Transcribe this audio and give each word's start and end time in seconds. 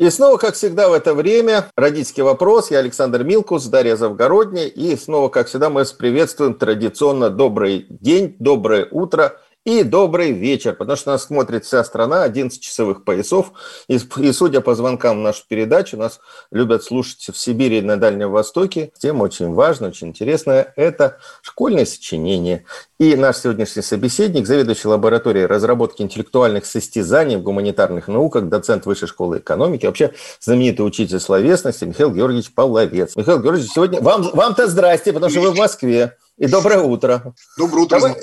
И 0.00 0.08
снова, 0.08 0.38
как 0.38 0.54
всегда, 0.54 0.88
в 0.88 0.94
это 0.94 1.12
время 1.12 1.66
родительский 1.76 2.22
вопрос. 2.22 2.70
Я 2.70 2.78
Александр 2.78 3.22
Милкус, 3.22 3.66
Дарья 3.66 3.96
Завгородняя. 3.96 4.66
И 4.66 4.96
снова, 4.96 5.28
как 5.28 5.48
всегда, 5.48 5.68
мы 5.68 5.84
приветствуем 5.84 6.54
традиционно 6.54 7.28
добрый 7.28 7.84
день, 7.90 8.34
доброе 8.38 8.88
утро 8.90 9.36
и 9.64 9.82
добрый 9.82 10.32
вечер, 10.32 10.74
потому 10.74 10.96
что 10.96 11.10
нас 11.10 11.24
смотрит 11.24 11.66
вся 11.66 11.84
страна, 11.84 12.22
11 12.22 12.60
часовых 12.60 13.04
поясов. 13.04 13.52
И, 13.88 13.98
и 14.18 14.32
судя 14.32 14.62
по 14.62 14.74
звонкам 14.74 15.18
в 15.18 15.20
нашу 15.20 15.42
передачу, 15.46 15.98
нас 15.98 16.20
любят 16.50 16.82
слушать 16.82 17.28
в 17.30 17.36
Сибири 17.36 17.78
и 17.78 17.82
на 17.82 17.98
Дальнем 17.98 18.30
Востоке. 18.30 18.90
Тема 18.98 19.24
очень 19.24 19.52
важная, 19.52 19.90
очень 19.90 20.08
интересная. 20.08 20.72
Это 20.76 21.18
школьное 21.42 21.84
сочинение. 21.84 22.64
И 22.98 23.14
наш 23.16 23.36
сегодняшний 23.36 23.82
собеседник, 23.82 24.46
заведующий 24.46 24.88
лабораторией 24.88 25.44
разработки 25.44 26.00
интеллектуальных 26.00 26.64
состязаний 26.64 27.36
в 27.36 27.42
гуманитарных 27.42 28.08
науках, 28.08 28.48
доцент 28.48 28.86
Высшей 28.86 29.08
школы 29.08 29.38
экономики, 29.38 29.84
вообще 29.84 30.14
знаменитый 30.40 30.86
учитель 30.86 31.20
словесности 31.20 31.84
Михаил 31.84 32.12
Георгиевич 32.12 32.54
Павловец. 32.54 33.14
Михаил 33.14 33.40
Георгиевич, 33.42 33.72
сегодня 33.72 34.00
вам, 34.00 34.22
вам-то 34.32 34.66
здрасте, 34.68 35.12
потому 35.12 35.30
что 35.30 35.42
вы 35.42 35.50
в 35.50 35.56
Москве. 35.56 36.16
И 36.38 36.46
доброе 36.46 36.80
утро. 36.80 37.34
Доброе 37.58 37.82
утро. 37.82 38.00
Давай, 38.00 38.16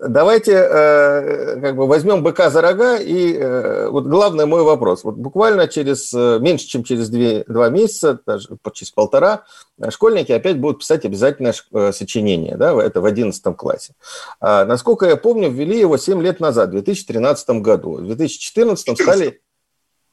давайте 0.00 0.52
э, 0.52 1.60
как 1.60 1.76
бы 1.76 1.86
возьмем 1.86 2.22
быка 2.22 2.50
за 2.50 2.60
рога. 2.60 2.98
И 2.98 3.34
э, 3.34 3.88
вот 3.88 4.06
главный 4.06 4.46
мой 4.46 4.62
вопрос. 4.62 5.04
Вот 5.04 5.16
буквально 5.16 5.68
через 5.68 6.12
э, 6.14 6.38
меньше, 6.40 6.66
чем 6.66 6.84
через 6.84 7.08
две, 7.08 7.44
два 7.48 7.68
месяца, 7.68 8.18
даже 8.26 8.48
через 8.72 8.90
полтора, 8.90 9.44
школьники 9.90 10.32
опять 10.32 10.58
будут 10.58 10.80
писать 10.80 11.04
обязательное 11.04 11.54
сочинение. 11.92 12.56
Да, 12.56 12.74
это 12.82 13.00
в 13.00 13.04
11 13.04 13.56
классе. 13.56 13.94
А, 14.40 14.64
насколько 14.64 15.06
я 15.06 15.16
помню, 15.16 15.50
ввели 15.50 15.78
его 15.78 15.96
7 15.96 16.22
лет 16.22 16.40
назад, 16.40 16.68
в 16.68 16.72
2013 16.72 17.50
году. 17.60 17.94
В 17.96 18.06
2014 18.06 18.98
стали... 18.98 19.40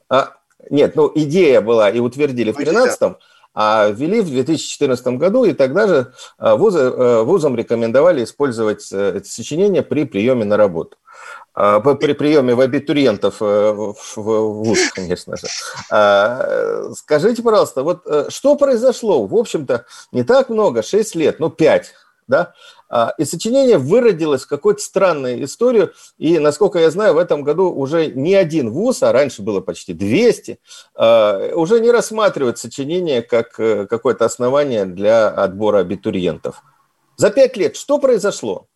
А, 0.10 0.34
нет, 0.70 0.96
ну 0.96 1.12
идея 1.16 1.62
была 1.62 1.90
и 1.90 2.00
утвердили 2.00 2.52
в 2.52 2.56
2013 2.56 3.16
а 3.54 3.90
ввели 3.90 4.22
в 4.22 4.30
2014 4.30 5.08
году, 5.18 5.44
и 5.44 5.54
тогда 5.54 5.88
же 5.88 6.14
а, 6.38 6.56
вузы, 6.56 6.80
э, 6.80 7.24
вузам 7.24 7.56
рекомендовали 7.56 8.24
использовать 8.24 8.92
э, 8.94 9.18
это 9.18 9.28
сочинение 9.28 9.84
при 9.84 10.06
приеме 10.06 10.46
на 10.46 10.56
работу 10.56 10.98
а, 11.54 11.80
при 11.80 12.14
приеме 12.14 12.56
в 12.56 12.62
абитуриентов 12.62 13.42
э, 13.42 13.72
в 13.74 13.96
ВУЗ, 14.16 14.92
конечно 14.94 15.36
же. 15.36 15.48
А, 15.92 16.92
скажите, 16.96 17.44
пожалуйста, 17.44 17.84
вот 17.84 18.04
что 18.30 18.56
произошло? 18.56 19.26
В 19.26 19.36
общем-то, 19.36 19.86
не 20.12 20.24
так 20.24 20.50
много, 20.50 20.82
6 20.82 21.16
лет, 21.16 21.40
ну 21.40 21.50
5 21.50 21.94
да, 22.32 22.54
а, 22.81 22.81
и 23.18 23.26
сочинение 23.26 23.78
выродилось 23.78 24.44
в 24.44 24.48
какую-то 24.48 24.82
странную 24.82 25.44
историю, 25.46 25.94
и, 26.18 26.40
насколько 26.40 26.80
я 26.80 26.92
знаю, 26.92 27.14
в 27.14 27.18
этом 27.18 27.44
году 27.44 27.72
уже 27.72 28.08
не 28.08 28.36
один 28.36 28.70
вуз, 28.70 29.02
а 29.02 29.12
раньше 29.12 29.42
было 29.42 29.62
почти 29.62 29.94
200, 29.94 30.60
а, 30.96 31.54
уже 31.56 31.80
не 31.80 31.90
рассматривают 31.90 32.58
сочинение 32.58 33.22
как 33.22 33.60
э, 33.60 33.88
какое-то 33.88 34.26
основание 34.26 34.86
для 34.86 35.30
отбора 35.30 35.80
абитуриентов. 35.80 36.64
За 37.16 37.30
пять 37.30 37.56
лет 37.56 37.76
что 37.76 37.98
произошло? 37.98 38.68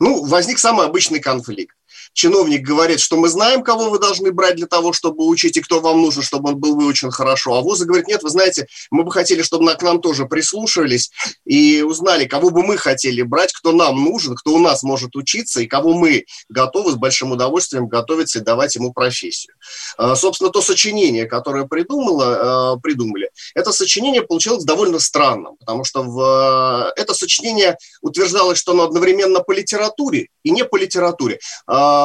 Ну, 0.00 0.24
возник 0.24 0.58
самый 0.58 0.86
обычный 0.86 1.20
конфликт 1.20 1.76
чиновник 2.16 2.62
говорит, 2.62 2.98
что 2.98 3.16
мы 3.16 3.28
знаем, 3.28 3.62
кого 3.62 3.90
вы 3.90 3.98
должны 3.98 4.32
брать 4.32 4.56
для 4.56 4.66
того, 4.66 4.92
чтобы 4.92 5.26
учить, 5.26 5.56
и 5.56 5.60
кто 5.60 5.80
вам 5.80 6.00
нужен, 6.00 6.22
чтобы 6.22 6.50
он 6.50 6.56
был 6.56 6.74
выучен 6.74 7.10
хорошо. 7.10 7.54
А 7.54 7.60
вузы 7.60 7.84
говорят, 7.84 8.08
нет, 8.08 8.22
вы 8.22 8.30
знаете, 8.30 8.66
мы 8.90 9.04
бы 9.04 9.12
хотели, 9.12 9.42
чтобы 9.42 9.72
к 9.74 9.82
нам 9.82 10.00
тоже 10.00 10.24
прислушивались 10.24 11.10
и 11.44 11.82
узнали, 11.82 12.24
кого 12.24 12.50
бы 12.50 12.62
мы 12.62 12.78
хотели 12.78 13.20
брать, 13.20 13.52
кто 13.52 13.72
нам 13.72 14.02
нужен, 14.02 14.34
кто 14.34 14.54
у 14.54 14.58
нас 14.58 14.82
может 14.82 15.14
учиться, 15.14 15.60
и 15.60 15.66
кого 15.66 15.92
мы 15.92 16.24
готовы 16.48 16.92
с 16.92 16.94
большим 16.94 17.32
удовольствием 17.32 17.86
готовиться 17.86 18.38
и 18.38 18.42
давать 18.42 18.74
ему 18.76 18.92
профессию. 18.94 19.54
А, 19.98 20.16
собственно, 20.16 20.50
то 20.50 20.62
сочинение, 20.62 21.26
которое 21.26 21.66
придумало, 21.66 22.72
а, 22.72 22.76
придумали, 22.78 23.30
это 23.54 23.72
сочинение 23.72 24.22
получилось 24.22 24.64
довольно 24.64 24.98
странным, 25.00 25.56
потому 25.58 25.84
что 25.84 26.02
в 26.02 26.92
это 26.96 27.12
сочинение 27.12 27.76
утверждалось, 28.00 28.58
что 28.58 28.72
оно 28.72 28.84
одновременно 28.84 29.40
по 29.40 29.52
литературе 29.52 30.28
и 30.42 30.50
не 30.50 30.64
по 30.64 30.76
литературе. 30.76 31.40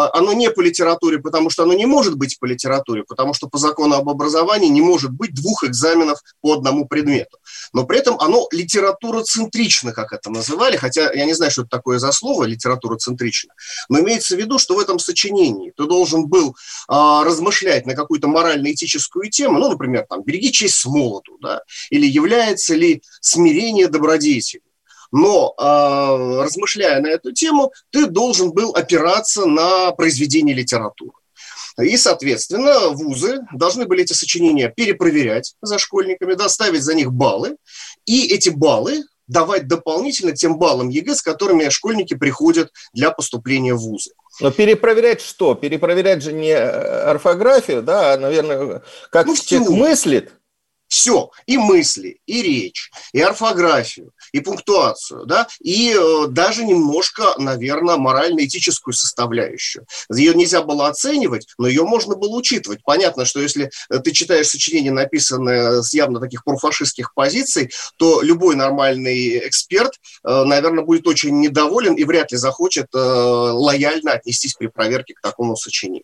Оно 0.10 0.34
не 0.34 0.50
по 0.50 0.62
литературе, 0.62 1.20
потому 1.20 1.50
что 1.50 1.64
оно 1.64 1.74
не 1.74 1.86
может 1.86 2.16
быть 2.18 2.40
по 2.40 2.46
литературе, 2.46 3.04
потому 3.04 3.34
что 3.34 3.48
по 3.48 3.58
закону 3.58 3.96
об 3.96 4.10
образовании 4.10 4.70
не 4.70 4.82
может 4.82 5.12
быть 5.12 5.34
двух 5.34 5.64
экзаменов 5.64 6.20
по 6.42 6.54
одному 6.54 6.88
предмету. 6.88 7.38
Но 7.74 7.86
при 7.86 8.00
этом 8.00 8.20
оно 8.20 8.48
литературоцентрично, 8.52 9.94
как 9.94 10.14
это 10.14 10.30
называли, 10.30 10.78
хотя 10.78 11.12
я 11.14 11.26
не 11.26 11.34
знаю, 11.34 11.52
что 11.52 11.62
это 11.62 11.70
такое 11.70 12.00
за 12.00 12.12
слово 12.12 12.46
литературоцентрично, 12.46 13.54
но 13.90 14.00
имеется 14.00 14.36
в 14.36 14.40
виду, 14.40 14.58
что 14.60 14.76
в 14.76 14.80
этом 14.80 15.00
сочинении 15.00 15.74
ты 15.76 15.86
должен 15.86 16.28
был 16.28 16.56
а, 16.88 17.24
размышлять 17.24 17.86
на 17.86 17.96
какую-то 17.96 18.28
морально-этическую 18.28 19.30
тему, 19.30 19.60
ну, 19.60 19.70
например, 19.70 20.06
там, 20.10 20.24
«Береги 20.24 20.52
честь 20.52 20.76
с 20.76 20.86
молоду», 20.86 21.38
да, 21.42 21.62
или 21.90 22.06
«Является 22.06 22.76
ли 22.76 23.02
смирение 23.22 23.88
добродетелью?» 23.88 24.64
Но 25.12 25.54
э, 25.58 26.44
размышляя 26.44 27.02
на 27.02 27.08
эту 27.08 27.32
тему, 27.32 27.74
ты 27.90 28.06
должен 28.06 28.52
был 28.52 28.72
опираться 28.72 29.46
на 29.46 29.92
произведение 29.92 30.56
литературы. 30.56 31.14
И, 31.80 31.98
соответственно, 31.98 32.90
вузы 32.90 33.40
должны 33.54 33.86
были 33.86 34.04
эти 34.04 34.14
сочинения 34.14 34.70
перепроверять 34.70 35.56
за 35.62 35.78
школьниками, 35.78 36.34
ставить 36.34 36.84
за 36.84 36.94
них 36.94 37.12
баллы, 37.12 37.56
и 38.06 38.28
эти 38.28 38.50
баллы 38.50 39.04
давать 39.28 39.68
дополнительно 39.68 40.34
тем 40.34 40.58
баллам 40.58 40.90
ЕГЭ, 40.90 41.16
с 41.16 41.22
которыми 41.22 41.70
школьники 41.70 42.16
приходят 42.16 42.72
для 42.94 43.12
поступления 43.12 43.74
в 43.74 43.80
вузы. 43.80 44.12
Но 44.42 44.52
перепроверять 44.52 45.22
что? 45.22 45.56
Перепроверять 45.56 46.22
же 46.22 46.34
не 46.34 46.52
орфографию, 46.52 47.82
да, 47.82 48.14
а, 48.14 48.18
наверное, 48.18 48.84
как 49.10 49.28
ну, 49.28 49.36
человек 49.36 49.70
мыслит, 49.70 50.34
все, 50.88 51.32
и 51.46 51.58
мысли, 51.58 52.20
и 52.26 52.42
речь, 52.42 52.92
и 53.14 53.22
орфографию, 53.22 54.12
и 54.32 54.40
пунктуацию, 54.40 55.26
да, 55.26 55.48
и 55.62 55.94
э, 55.94 56.28
даже 56.28 56.64
немножко, 56.64 57.34
наверное, 57.38 57.98
морально-этическую 57.98 58.94
составляющую. 58.94 59.86
Ее 60.12 60.34
нельзя 60.34 60.62
было 60.62 60.88
оценивать, 60.88 61.48
но 61.58 61.68
ее 61.68 61.84
можно 61.84 62.16
было 62.16 62.36
учитывать. 62.36 62.82
Понятно, 62.84 63.26
что 63.26 63.42
если 63.42 63.70
э, 63.90 64.00
ты 64.00 64.12
читаешь 64.12 64.48
сочинение, 64.48 64.92
написанное 64.92 65.82
с 65.82 65.94
явно 65.94 66.20
таких 66.20 66.44
профашистских 66.44 67.14
позиций, 67.14 67.72
то 67.98 68.22
любой 68.22 68.56
нормальный 68.56 69.48
эксперт, 69.48 69.94
э, 70.24 70.44
наверное, 70.44 70.84
будет 70.84 71.08
очень 71.08 71.40
недоволен 71.40 71.96
и 71.96 72.04
вряд 72.04 72.32
ли 72.32 72.38
захочет 72.38 72.88
лояльно 72.94 74.14
отнестись 74.14 74.54
при 74.54 74.68
проверке 74.68 75.14
к 75.14 75.22
такому 75.22 75.56
сочинению. 75.56 76.04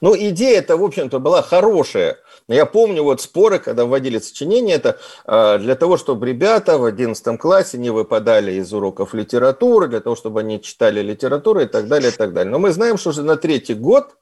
Ну, 0.00 0.16
идея 0.16 0.58
это, 0.58 0.76
в 0.76 0.84
общем-то, 0.84 1.18
была 1.18 1.42
хорошая. 1.42 2.18
Я 2.48 2.66
помню 2.66 3.02
вот 3.02 3.22
споры, 3.22 3.58
когда 3.58 3.86
вводили 3.86 4.18
сочинение, 4.18 4.76
это 4.76 4.98
э, 5.24 5.58
для 5.58 5.76
того, 5.76 5.96
чтобы 5.96 6.26
ребята 6.26 6.76
в 6.76 6.84
11 6.84 7.38
классе 7.38 7.78
не 7.78 7.88
выпадали 7.88 8.52
из 8.52 8.70
уроков 8.74 9.14
литературы, 9.14 9.88
для 9.88 10.00
того, 10.00 10.14
чтобы 10.14 10.40
они 10.40 10.60
читали 10.60 11.00
литературу 11.00 11.60
и 11.60 11.66
так 11.66 11.88
далее, 11.88 12.10
и 12.10 12.14
так 12.14 12.34
далее. 12.34 12.50
Но 12.50 12.58
мы 12.58 12.72
знаем, 12.72 12.98
что 12.98 13.10
уже 13.10 13.22
на 13.22 13.36
третий 13.36 13.72
год 13.72 14.16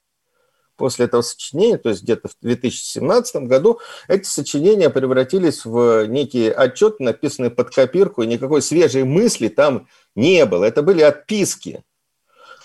после 0.77 1.07
этого 1.07 1.23
сочинения, 1.23 1.79
то 1.79 1.89
есть 1.89 2.05
где-то 2.05 2.29
в 2.29 2.37
2017 2.43 3.43
году, 3.43 3.81
эти 4.07 4.25
сочинения 4.27 4.89
превратились 4.89 5.65
в 5.65 6.07
некий 6.07 6.49
отчет, 6.49 7.01
написанный 7.01 7.51
под 7.51 7.71
копирку, 7.75 8.23
и 8.23 8.29
никакой 8.29 8.63
свежей 8.63 9.03
мысли 9.03 9.49
там 9.49 9.89
не 10.15 10.47
было. 10.47 10.65
Это 10.65 10.83
были 10.83 11.03
отписки 11.03 11.83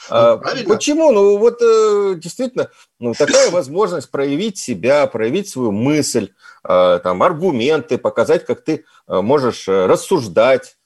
а, 0.09 0.37
ну, 0.37 0.63
почему? 0.67 1.11
Ну 1.11 1.37
вот 1.37 1.61
э, 1.61 2.15
действительно, 2.17 2.69
ну 2.99 3.13
такая 3.13 3.49
возможность 3.51 4.09
проявить 4.09 4.57
себя, 4.57 5.07
проявить 5.07 5.49
свою 5.49 5.71
мысль, 5.71 6.31
а, 6.63 6.99
там 6.99 7.23
аргументы, 7.23 7.97
показать, 7.97 8.45
как 8.45 8.61
ты 8.63 8.85
э, 9.07 9.21
можешь 9.21 9.67
э, 9.67 9.85
рассуждать. 9.85 10.77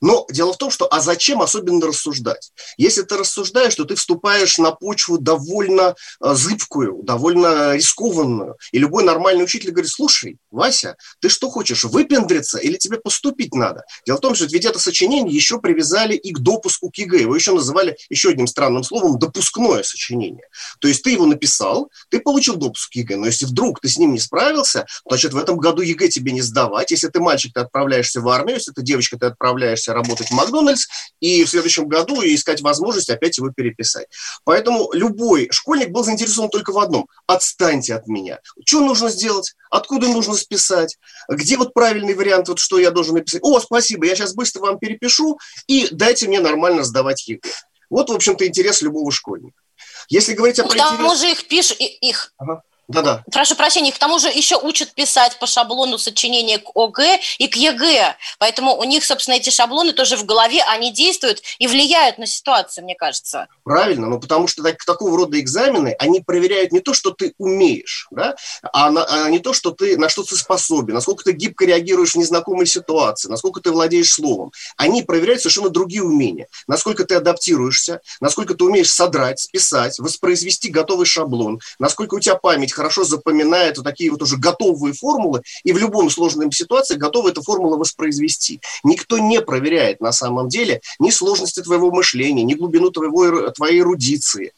Но 0.00 0.26
дело 0.30 0.52
в 0.52 0.58
том, 0.58 0.70
что 0.70 0.86
а 0.90 1.00
зачем 1.00 1.42
особенно 1.42 1.86
рассуждать? 1.86 2.52
Если 2.76 3.02
ты 3.02 3.16
рассуждаешь, 3.16 3.74
то 3.74 3.84
ты 3.84 3.94
вступаешь 3.94 4.58
на 4.58 4.72
почву 4.72 5.18
довольно 5.18 5.94
э, 6.20 6.34
зыбкую, 6.34 7.02
довольно 7.02 7.74
рискованную. 7.74 8.56
И 8.72 8.78
любой 8.78 9.04
нормальный 9.04 9.44
учитель 9.44 9.70
говорит, 9.70 9.90
слушай, 9.90 10.38
Вася, 10.50 10.96
ты 11.20 11.28
что 11.28 11.50
хочешь, 11.50 11.84
выпендриться 11.84 12.58
или 12.58 12.76
тебе 12.76 12.98
поступить 12.98 13.54
надо? 13.54 13.84
Дело 14.06 14.16
в 14.16 14.20
том, 14.20 14.34
что 14.34 14.46
ведь 14.46 14.64
это 14.64 14.78
сочинение 14.78 15.34
еще 15.34 15.60
привязали 15.60 16.14
и 16.14 16.32
к 16.32 16.38
допуску 16.38 16.90
к 16.90 16.96
ЕГЭ. 16.96 17.22
Его 17.22 17.34
еще 17.34 17.52
называли 17.52 17.96
еще 18.08 18.30
одним 18.30 18.46
странным 18.46 18.84
словом 18.84 19.18
допускное 19.18 19.82
сочинение. 19.82 20.44
То 20.80 20.88
есть 20.88 21.02
ты 21.02 21.10
его 21.10 21.26
написал, 21.26 21.90
ты 22.08 22.20
получил 22.20 22.56
допуск 22.56 22.92
к 22.92 22.94
ЕГЭ, 22.96 23.16
но 23.16 23.26
если 23.26 23.44
вдруг 23.44 23.80
ты 23.80 23.88
с 23.88 23.98
ним 23.98 24.12
не 24.12 24.18
справился, 24.18 24.86
значит, 25.06 25.32
в 25.32 25.36
этом 25.36 25.58
году 25.58 25.82
ЕГЭ 25.82 26.08
тебе 26.08 26.32
не 26.32 26.42
сдавать. 26.42 26.90
Если 26.90 27.08
ты 27.08 27.20
мальчик, 27.20 27.52
ты 27.52 27.60
отправляешься 27.60 28.20
в 28.20 28.28
армию, 28.28 28.56
если 28.56 28.72
ты 28.72 28.82
девочка, 28.82 29.18
ты 29.18 29.26
отправляешься 29.26 29.67
работать 29.88 30.28
в 30.28 30.32
Макдональдс, 30.32 30.86
и 31.20 31.44
в 31.44 31.50
следующем 31.50 31.88
году 31.88 32.22
искать 32.22 32.60
возможность 32.60 33.10
опять 33.10 33.38
его 33.38 33.50
переписать. 33.50 34.06
Поэтому 34.44 34.90
любой 34.92 35.48
школьник 35.50 35.90
был 35.90 36.04
заинтересован 36.04 36.50
только 36.50 36.72
в 36.72 36.78
одном– 36.78 37.06
отстаньте 37.26 37.94
от 37.94 38.06
меня. 38.06 38.38
Что 38.64 38.80
нужно 38.80 39.08
сделать? 39.10 39.54
Откуда 39.70 40.08
нужно 40.08 40.34
списать? 40.34 40.98
Где 41.28 41.56
вот 41.56 41.74
правильный 41.74 42.14
вариант, 42.14 42.48
вот 42.48 42.58
что 42.58 42.78
я 42.78 42.90
должен 42.90 43.14
написать? 43.14 43.42
О, 43.42 43.60
спасибо, 43.60 44.06
я 44.06 44.14
сейчас 44.14 44.34
быстро 44.34 44.60
вам 44.60 44.78
перепишу, 44.78 45.38
и 45.66 45.88
дайте 45.90 46.28
мне 46.28 46.40
нормально 46.40 46.84
сдавать 46.84 47.28
ЕГЭ. 47.28 47.50
Вот, 47.90 48.10
в 48.10 48.14
общем-то, 48.14 48.46
интерес 48.46 48.82
любого 48.82 49.10
школьника. 49.10 49.60
Если 50.08 50.34
говорить 50.34 50.58
о 50.58 50.64
К 50.64 50.74
тому 50.74 51.14
же 51.14 51.30
их 51.30 51.46
пишут, 51.48 51.78
их 51.80 52.32
ага. 52.38 52.62
Да-да. 52.88 53.22
Прошу 53.30 53.54
прощения, 53.54 53.92
к 53.92 53.98
тому 53.98 54.18
же 54.18 54.28
еще 54.28 54.56
учат 54.56 54.94
писать 54.94 55.38
по 55.38 55.46
шаблону 55.46 55.98
сочинения 55.98 56.58
к 56.58 56.70
ОГЭ 56.74 57.20
и 57.36 57.46
к 57.46 57.54
ЕГЭ. 57.54 58.16
Поэтому 58.38 58.74
у 58.74 58.84
них, 58.84 59.04
собственно, 59.04 59.34
эти 59.34 59.50
шаблоны 59.50 59.92
тоже 59.92 60.16
в 60.16 60.24
голове, 60.24 60.62
они 60.62 60.90
действуют 60.90 61.42
и 61.58 61.66
влияют 61.66 62.16
на 62.16 62.26
ситуацию, 62.26 62.84
мне 62.84 62.94
кажется. 62.94 63.48
Правильно, 63.62 64.06
ну 64.06 64.18
потому 64.18 64.48
что 64.48 64.62
так, 64.62 64.82
такого 64.86 65.18
рода 65.18 65.38
экзамены, 65.38 65.94
они 65.98 66.20
проверяют 66.20 66.72
не 66.72 66.80
то, 66.80 66.94
что 66.94 67.10
ты 67.10 67.34
умеешь, 67.36 68.08
да, 68.10 68.36
а, 68.72 68.90
на, 68.90 69.04
а 69.04 69.28
не 69.28 69.38
то, 69.38 69.52
что 69.52 69.70
ты, 69.70 69.98
на 69.98 70.08
что 70.08 70.22
ты 70.22 70.34
способен, 70.36 70.94
насколько 70.94 71.24
ты 71.24 71.32
гибко 71.32 71.66
реагируешь 71.66 72.12
в 72.12 72.18
незнакомой 72.18 72.66
ситуации, 72.66 73.28
насколько 73.28 73.60
ты 73.60 73.70
владеешь 73.70 74.10
словом. 74.10 74.50
Они 74.78 75.02
проверяют 75.02 75.42
совершенно 75.42 75.68
другие 75.68 76.02
умения. 76.02 76.48
Насколько 76.66 77.04
ты 77.04 77.16
адаптируешься, 77.16 78.00
насколько 78.22 78.54
ты 78.54 78.64
умеешь 78.64 78.90
содрать, 78.90 79.40
списать, 79.40 79.98
воспроизвести 79.98 80.70
готовый 80.70 81.04
шаблон, 81.04 81.60
насколько 81.78 82.14
у 82.14 82.20
тебя 82.20 82.36
память 82.36 82.77
хорошо 82.78 83.02
запоминает 83.02 83.76
вот 83.76 83.84
такие 83.84 84.10
вот 84.10 84.22
уже 84.22 84.36
готовые 84.36 84.94
формулы, 84.94 85.42
и 85.64 85.72
в 85.72 85.78
любом 85.78 86.10
сложной 86.10 86.50
ситуации 86.52 86.94
готовы 86.94 87.30
эту 87.30 87.42
формулу 87.42 87.76
воспроизвести. 87.76 88.60
Никто 88.84 89.18
не 89.18 89.40
проверяет 89.40 90.00
на 90.00 90.12
самом 90.12 90.48
деле 90.48 90.80
ни 91.00 91.10
сложности 91.10 91.60
твоего 91.60 91.90
мышления, 91.90 92.44
ни 92.44 92.54
глубину 92.54 92.90
твоего, 92.90 93.50
твоей 93.50 93.80
эрудиции. 93.80 94.52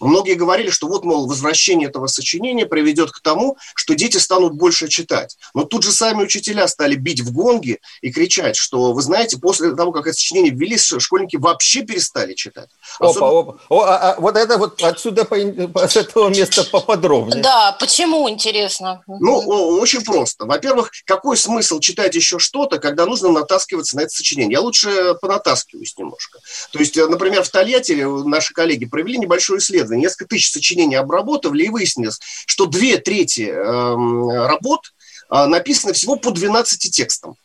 Многие 0.00 0.34
говорили, 0.34 0.70
что 0.70 0.88
вот, 0.88 1.04
мол, 1.04 1.26
возвращение 1.26 1.88
этого 1.88 2.06
сочинения 2.06 2.66
приведет 2.66 3.10
к 3.10 3.20
тому, 3.20 3.56
что 3.74 3.94
дети 3.94 4.18
станут 4.18 4.54
больше 4.54 4.88
читать. 4.88 5.36
Но 5.54 5.64
тут 5.64 5.82
же 5.82 5.92
сами 5.92 6.22
учителя 6.22 6.68
стали 6.68 6.96
бить 6.96 7.20
в 7.20 7.32
гонги 7.32 7.78
и 8.00 8.10
кричать, 8.10 8.56
что, 8.56 8.92
вы 8.92 9.02
знаете, 9.02 9.38
после 9.38 9.74
того, 9.74 9.92
как 9.92 10.06
это 10.06 10.16
сочинение 10.16 10.52
ввели, 10.52 10.76
школьники 10.78 11.36
вообще 11.36 11.82
перестали 11.82 12.34
читать. 12.34 12.68
Особенно... 12.98 13.26
Опа, 13.26 13.40
опа. 13.40 13.58
О, 13.68 13.80
а, 13.82 13.96
а, 13.96 14.20
вот 14.20 14.36
это 14.36 14.58
вот 14.58 14.82
отсюда, 14.82 15.24
по, 15.24 15.36
с 15.88 15.96
этого 15.96 16.28
места 16.28 16.64
поподробнее. 16.64 17.42
Да, 17.42 17.65
почему, 17.72 18.28
интересно? 18.28 19.02
Ну, 19.06 19.38
очень 19.80 20.02
просто. 20.02 20.44
Во-первых, 20.44 20.90
какой 21.04 21.36
смысл 21.36 21.80
читать 21.80 22.14
еще 22.14 22.38
что-то, 22.38 22.78
когда 22.78 23.06
нужно 23.06 23.30
натаскиваться 23.30 23.96
на 23.96 24.02
это 24.02 24.10
сочинение? 24.10 24.52
Я 24.52 24.60
лучше 24.60 25.14
понатаскиваюсь 25.20 25.96
немножко. 25.96 26.38
То 26.72 26.78
есть, 26.78 26.96
э, 26.96 27.06
например, 27.06 27.42
в 27.42 27.48
Тольятти 27.48 27.92
наши 28.26 28.52
коллеги 28.52 28.86
провели 28.86 29.18
небольшое 29.18 29.58
исследование 29.58 30.04
несколько 30.04 30.26
тысяч 30.26 30.50
сочинений 30.50 30.96
обработали, 30.96 31.64
и 31.64 31.68
выяснилось, 31.68 32.18
что 32.46 32.66
две 32.66 32.98
трети 32.98 33.48
э, 33.48 34.46
работ 34.46 34.92
э, 35.30 35.46
написаны 35.46 35.92
всего 35.92 36.16
по 36.16 36.30
12 36.30 36.90
текстам 36.90 37.36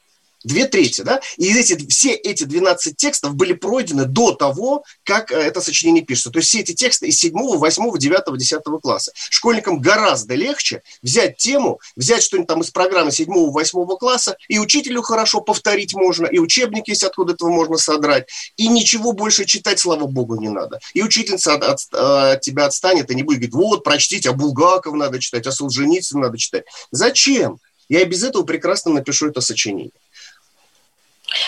две 0.44 0.66
трети, 0.66 1.02
да, 1.02 1.22
и 1.38 1.54
эти, 1.54 1.88
все 1.88 2.14
эти 2.14 2.44
12 2.44 2.96
текстов 2.96 3.36
были 3.36 3.54
пройдены 3.54 4.06
до 4.06 4.34
того, 4.34 4.84
как 5.04 5.32
э, 5.32 5.36
это 5.36 5.62
сочинение 5.62 6.04
пишется. 6.04 6.32
То 6.32 6.40
есть 6.40 6.50
все 6.50 6.62
эти 6.62 6.74
тексты 6.74 7.08
из 7.08 7.20
7, 7.20 7.34
8, 7.34 7.98
9, 7.98 8.38
10 8.38 8.62
класса. 8.82 9.12
Школьникам 9.30 9.80
гораздо 9.80 10.36
легче 10.36 10.82
взять 11.02 11.38
тему, 11.38 11.80
взять 11.96 12.24
что-нибудь 12.24 12.48
там 12.48 12.62
из 12.62 12.72
программы 12.72 13.12
7, 13.12 13.28
8 13.28 13.98
класса, 13.98 14.36
и 14.48 14.60
учителю 14.60 15.02
хорошо 15.02 15.42
повторить 15.42 15.94
можно, 15.94 16.26
и 16.26 16.40
учебники 16.40 16.92
есть 16.92 17.04
откуда 17.04 17.34
этого 17.34 17.50
можно 17.50 17.78
содрать, 17.78 18.28
и 18.58 18.68
ничего 18.68 19.14
больше 19.14 19.46
читать, 19.46 19.80
слава 19.80 20.08
богу, 20.08 20.36
не 20.40 20.50
надо. 20.50 20.80
И 20.94 21.04
учительница 21.04 21.54
от, 21.54 21.64
от, 21.64 21.94
от 21.94 22.42
тебя 22.42 22.66
отстанет 22.66 23.12
и 23.12 23.16
не 23.16 23.24
будет 23.24 23.38
говорить, 23.38 23.54
вот, 23.54 23.84
прочтите, 23.84 24.30
а 24.30 24.34
Булгаков 24.34 24.94
надо 24.94 25.20
читать, 25.20 25.48
а 25.48 25.52
Солженицын 25.52 26.20
надо 26.20 26.38
читать. 26.38 26.66
Зачем? 26.92 27.60
Я 27.90 28.04
и 28.04 28.06
без 28.06 28.24
этого 28.24 28.44
прекрасно 28.44 28.94
напишу 28.94 29.28
это 29.28 29.42
сочинение. 29.42 29.92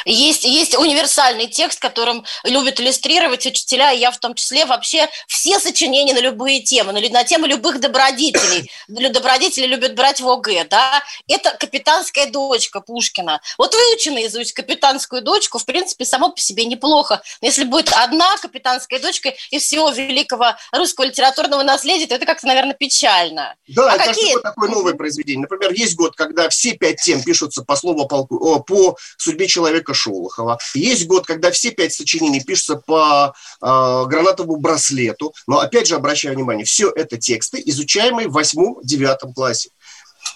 Есть, 0.05 0.43
есть 0.43 0.75
универсальный 0.75 1.47
текст, 1.47 1.79
которым 1.79 2.25
любят 2.43 2.79
иллюстрировать 2.79 3.45
учителя, 3.45 3.91
и 3.91 3.99
я 3.99 4.11
в 4.11 4.17
том 4.17 4.35
числе 4.35 4.65
вообще 4.65 5.09
все 5.27 5.59
сочинения 5.59 6.13
на 6.13 6.19
любые 6.19 6.61
темы, 6.61 6.93
на, 6.93 7.01
на 7.09 7.23
темы 7.23 7.47
любых 7.47 7.79
добродетелей. 7.79 8.71
Добродетели 8.87 9.65
любят 9.65 9.95
брать 9.95 10.21
в 10.21 10.29
ОГЭ, 10.29 10.65
да. 10.69 11.01
Это 11.27 11.51
«Капитанская 11.59 12.27
дочка» 12.27 12.81
Пушкина. 12.81 13.41
Вот 13.57 13.73
выучено 13.73 14.15
наизусть 14.15 14.53
«Капитанскую 14.53 15.21
дочку», 15.21 15.57
в 15.57 15.65
принципе, 15.65 16.05
само 16.05 16.29
по 16.31 16.39
себе 16.39 16.65
неплохо. 16.65 17.21
Но 17.41 17.47
если 17.47 17.63
будет 17.63 17.91
одна 17.93 18.37
«Капитанская 18.37 18.99
дочка» 18.99 19.33
из 19.51 19.63
всего 19.63 19.89
великого 19.89 20.55
русского 20.71 21.05
литературного 21.05 21.63
наследия, 21.63 22.07
то 22.07 22.15
это 22.15 22.25
как-то, 22.25 22.47
наверное, 22.47 22.73
печально. 22.73 23.55
Да, 23.67 23.91
а 23.91 23.95
это 23.95 24.05
какие... 24.05 24.39
такое 24.39 24.69
новое 24.69 24.93
произведение. 24.93 25.41
Например, 25.41 25.71
есть 25.73 25.95
год, 25.95 26.15
когда 26.15 26.49
все 26.49 26.73
пять 26.73 27.01
тем 27.01 27.21
пишутся 27.21 27.63
по 27.63 27.75
слову 27.75 28.07
полку, 28.07 28.59
по 28.61 28.97
судьбе 29.17 29.47
человека 29.47 29.72
человека 29.73 29.93
Шолохова. 29.93 30.59
Есть 30.75 31.07
год, 31.07 31.25
когда 31.25 31.51
все 31.51 31.71
пять 31.71 31.93
сочинений 31.93 32.41
пишутся 32.41 32.75
по 32.75 33.33
э, 33.61 33.65
гранатовому 34.07 34.57
браслету. 34.57 35.33
Но 35.47 35.59
опять 35.59 35.87
же 35.87 35.95
обращаю 35.95 36.35
внимание, 36.35 36.65
все 36.65 36.91
это 36.91 37.17
тексты, 37.17 37.61
изучаемые 37.65 38.27
в 38.27 38.33
восьмом-девятом 38.33 39.33
классе. 39.33 39.69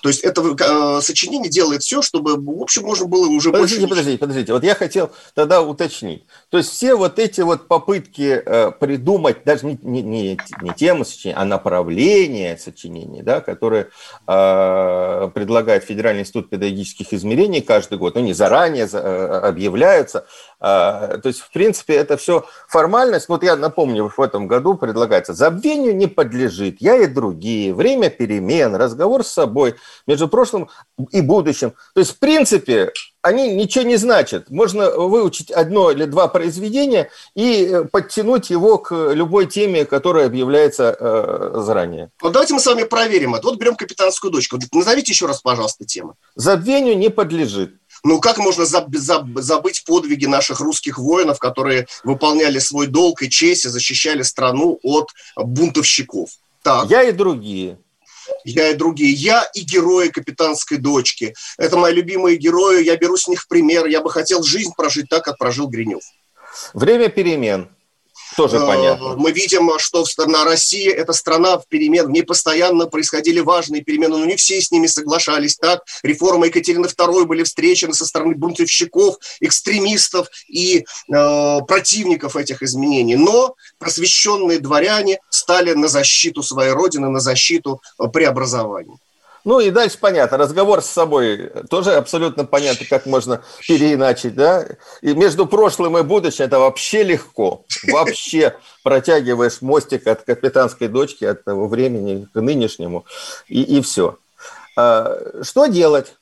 То 0.07 0.12
есть 0.12 0.24
это 0.24 0.42
э, 0.42 1.01
сочинение 1.01 1.50
делает 1.50 1.83
все, 1.83 2.01
чтобы, 2.01 2.38
в 2.38 2.62
общем, 2.62 2.83
можно 2.83 3.07
было 3.07 3.27
уже 3.27 3.51
подождите, 3.51 3.81
больше... 3.81 3.89
Подождите, 3.89 4.18
подождите. 4.18 4.54
Вот 4.54 4.63
я 4.63 4.74
хотел 4.74 5.12
тогда 5.33 5.62
уточнить. 5.62 6.24
То 6.50 6.59
есть 6.59 6.69
все 6.71 6.95
вот 6.95 7.19
эти 7.19 7.42
вот 7.42 7.68
попытки 7.68 8.42
э, 8.45 8.71
придумать, 8.71 9.44
даже 9.44 9.65
не, 9.65 9.77
не, 9.81 10.01
не, 10.01 10.39
не 10.62 10.74
тему 10.75 11.04
сочинения, 11.04 11.38
а 11.38 11.44
направление 11.44 12.57
сочинений, 12.57 13.21
да, 13.21 13.42
которые 13.42 13.89
э, 14.27 15.30
предлагает 15.33 15.83
Федеральный 15.83 16.21
институт 16.21 16.50
педагогических 16.50 17.12
измерений 17.12 17.60
каждый 17.60 17.98
год, 17.98 18.15
ну, 18.15 18.21
не 18.21 18.31
заранее 18.31 18.88
э, 18.89 19.39
объявляются, 19.44 20.25
то 20.59 21.21
есть, 21.24 21.42
в 21.42 21.51
принципе, 21.51 21.95
это 21.95 22.18
все 22.18 22.45
формальность. 22.68 23.30
Вот 23.30 23.44
я 23.44 23.56
напомню, 23.56 24.12
в 24.15 24.21
этом 24.21 24.48
году 24.48 24.75
предлагается 24.75 25.33
забвению 25.33 25.95
не 25.95 26.07
подлежит, 26.07 26.77
я 26.80 26.98
и 26.98 27.07
другие, 27.07 27.74
время 27.74 28.09
перемен, 28.09 28.75
разговор 28.75 29.24
с 29.24 29.30
собой 29.30 29.75
между 30.07 30.27
прошлым 30.27 30.69
и 31.12 31.21
будущим. 31.21 31.74
То 31.94 32.00
есть, 32.00 32.15
в 32.15 32.19
принципе, 32.19 32.92
они 33.27 33.56
ничего 33.56 33.83
не 33.83 33.98
значат. 33.98 34.50
Можно 34.50 34.89
выучить 34.92 35.51
одно 35.51 35.91
или 35.91 36.05
два 36.05 36.27
произведения 36.27 37.10
и 37.36 37.65
э, 37.65 37.84
подтянуть 37.84 38.50
его 38.50 38.77
к 38.77 39.13
любой 39.13 39.48
теме, 39.48 39.86
которая 39.86 40.27
объявляется 40.27 40.96
э, 40.98 41.62
заранее. 41.62 42.10
Вот 42.22 42.34
давайте 42.34 42.53
мы 42.53 42.60
с 42.60 42.65
вами 42.65 42.84
проверим 42.84 43.36
это. 43.36 43.48
Вот 43.48 43.60
берем 43.60 43.75
«Капитанскую 43.75 44.31
дочку». 44.31 44.58
Назовите 44.72 45.12
еще 45.12 45.25
раз, 45.25 45.41
пожалуйста, 45.41 45.86
тему. 45.86 46.15
Забвению 46.36 46.98
не 46.98 47.10
подлежит. 47.10 47.75
Ну, 48.07 48.21
как 48.21 48.37
можно 48.37 48.63
заб- 48.63 48.87
заб- 48.95 49.41
забыть 49.41 49.83
подвиги 49.83 50.27
наших 50.27 50.61
русских 50.61 50.97
воинов, 50.97 51.39
которые 51.39 51.87
выполняли 52.05 52.57
свой 52.59 52.87
долг 52.87 53.21
и 53.21 53.29
честь 53.29 53.65
и 53.65 53.69
защищали 53.69 54.21
страну 54.21 54.79
от 54.81 55.09
бунтовщиков? 55.35 56.29
Так. 56.61 56.89
Я 56.89 57.03
и 57.03 57.11
другие. 57.11 57.79
Я 58.45 58.69
и 58.69 58.75
другие. 58.75 59.11
Я 59.11 59.43
и 59.53 59.59
герои 59.59 60.07
капитанской 60.07 60.77
дочки. 60.77 61.35
Это 61.57 61.75
мои 61.75 61.93
любимые 61.93 62.37
герои. 62.37 62.81
Я 62.81 62.95
беру 62.95 63.17
с 63.17 63.27
них 63.27 63.45
пример. 63.49 63.87
Я 63.87 63.99
бы 63.99 64.09
хотел 64.09 64.41
жизнь 64.41 64.71
прожить 64.77 65.09
так, 65.09 65.25
как 65.25 65.37
прожил 65.37 65.67
Гринев. 65.67 66.03
Время 66.73 67.09
перемен. 67.09 67.67
Тоже 68.38 68.58
э, 68.58 68.67
понятно. 68.67 69.15
Мы 69.17 69.32
видим, 69.32 69.67
что 69.79 70.06
страна 70.06 70.46
Россия– 70.46 70.94
это 70.96 71.12
страна 71.13 71.58
в 71.58 71.67
перемен. 71.67 72.06
В 72.06 72.12
ней 72.12 72.22
постоянно 72.22 72.86
происходили 72.86 73.39
важные 73.39 73.84
перемены, 73.84 74.17
но 74.17 74.25
не 74.25 74.36
все 74.36 74.62
с 74.62 74.70
ними 74.70 74.86
соглашались. 74.86 75.58
Так, 75.58 75.84
реформы 76.03 76.46
Екатерины 76.46 76.86
II 76.86 77.25
были 77.25 77.41
встречены 77.41 77.96
со 77.96 78.06
стороны 78.06 78.36
бунтовщиков, 78.36 79.15
экстремистов 79.39 80.27
и 80.48 80.86
э, 81.12 81.60
противников 81.67 82.36
этих 82.36 82.62
изменений. 82.62 83.15
Но 83.15 83.56
просвещенные 83.79 84.60
дворяне 84.60 85.17
стали 85.32 85.74
на 85.74 85.88
защиту 85.88 86.44
своей 86.44 86.74
родины, 86.74 87.10
на 87.10 87.20
защиту 87.20 87.82
э, 88.00 88.08
преобразований. 88.08 88.98
Ну 89.48 89.62
и 89.62 89.72
дальше 89.72 89.98
понятно, 89.98 90.38
разговор 90.38 90.82
с 90.82 90.88
собой 90.88 91.50
тоже 91.70 91.94
абсолютно 91.94 92.44
понятно, 92.44 92.86
как 92.86 93.06
можно 93.06 93.42
переиначить, 93.66 94.36
да? 94.36 94.68
И 95.01 95.13
между 95.13 95.46
прошлым 95.46 95.98
и 95.98 96.04
будущим 96.04 96.44
это 96.44 96.60
вообще 96.60 97.04
легко. 97.04 97.63
Вообще 97.88 98.58
протягиваешь 98.84 99.62
мостик 99.62 100.06
от 100.06 100.24
капитанской 100.24 100.89
дочки, 100.89 101.24
от 101.24 101.46
того 101.46 101.70
времени 101.70 102.27
к 102.34 102.42
нынешнему, 102.42 103.06
и, 103.48 103.62
и 103.62 103.82
все. 103.82 104.18
А, 104.75 105.18
что 105.44 105.68
делать? 105.68 106.16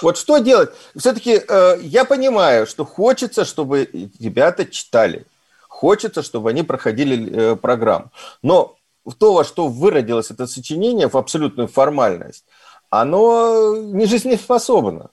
Вот 0.00 0.18
что 0.18 0.38
делать? 0.38 0.70
Все-таки 0.96 1.42
э, 1.48 1.78
я 1.82 2.04
понимаю, 2.04 2.68
что 2.68 2.84
хочется, 2.84 3.44
чтобы 3.44 3.88
ребята 4.20 4.66
читали. 4.66 5.26
Хочется, 5.66 6.22
чтобы 6.22 6.50
они 6.50 6.62
проходили 6.62 7.28
э, 7.28 7.56
программу. 7.56 8.12
Но 8.40 8.77
то, 9.14 9.32
во 9.32 9.44
что 9.44 9.68
выродилось 9.68 10.30
это 10.30 10.46
сочинение, 10.46 11.08
в 11.08 11.16
абсолютную 11.16 11.68
формальность, 11.68 12.44
оно 12.90 13.76
не 13.76 14.06
жизнеспособно. 14.06 15.10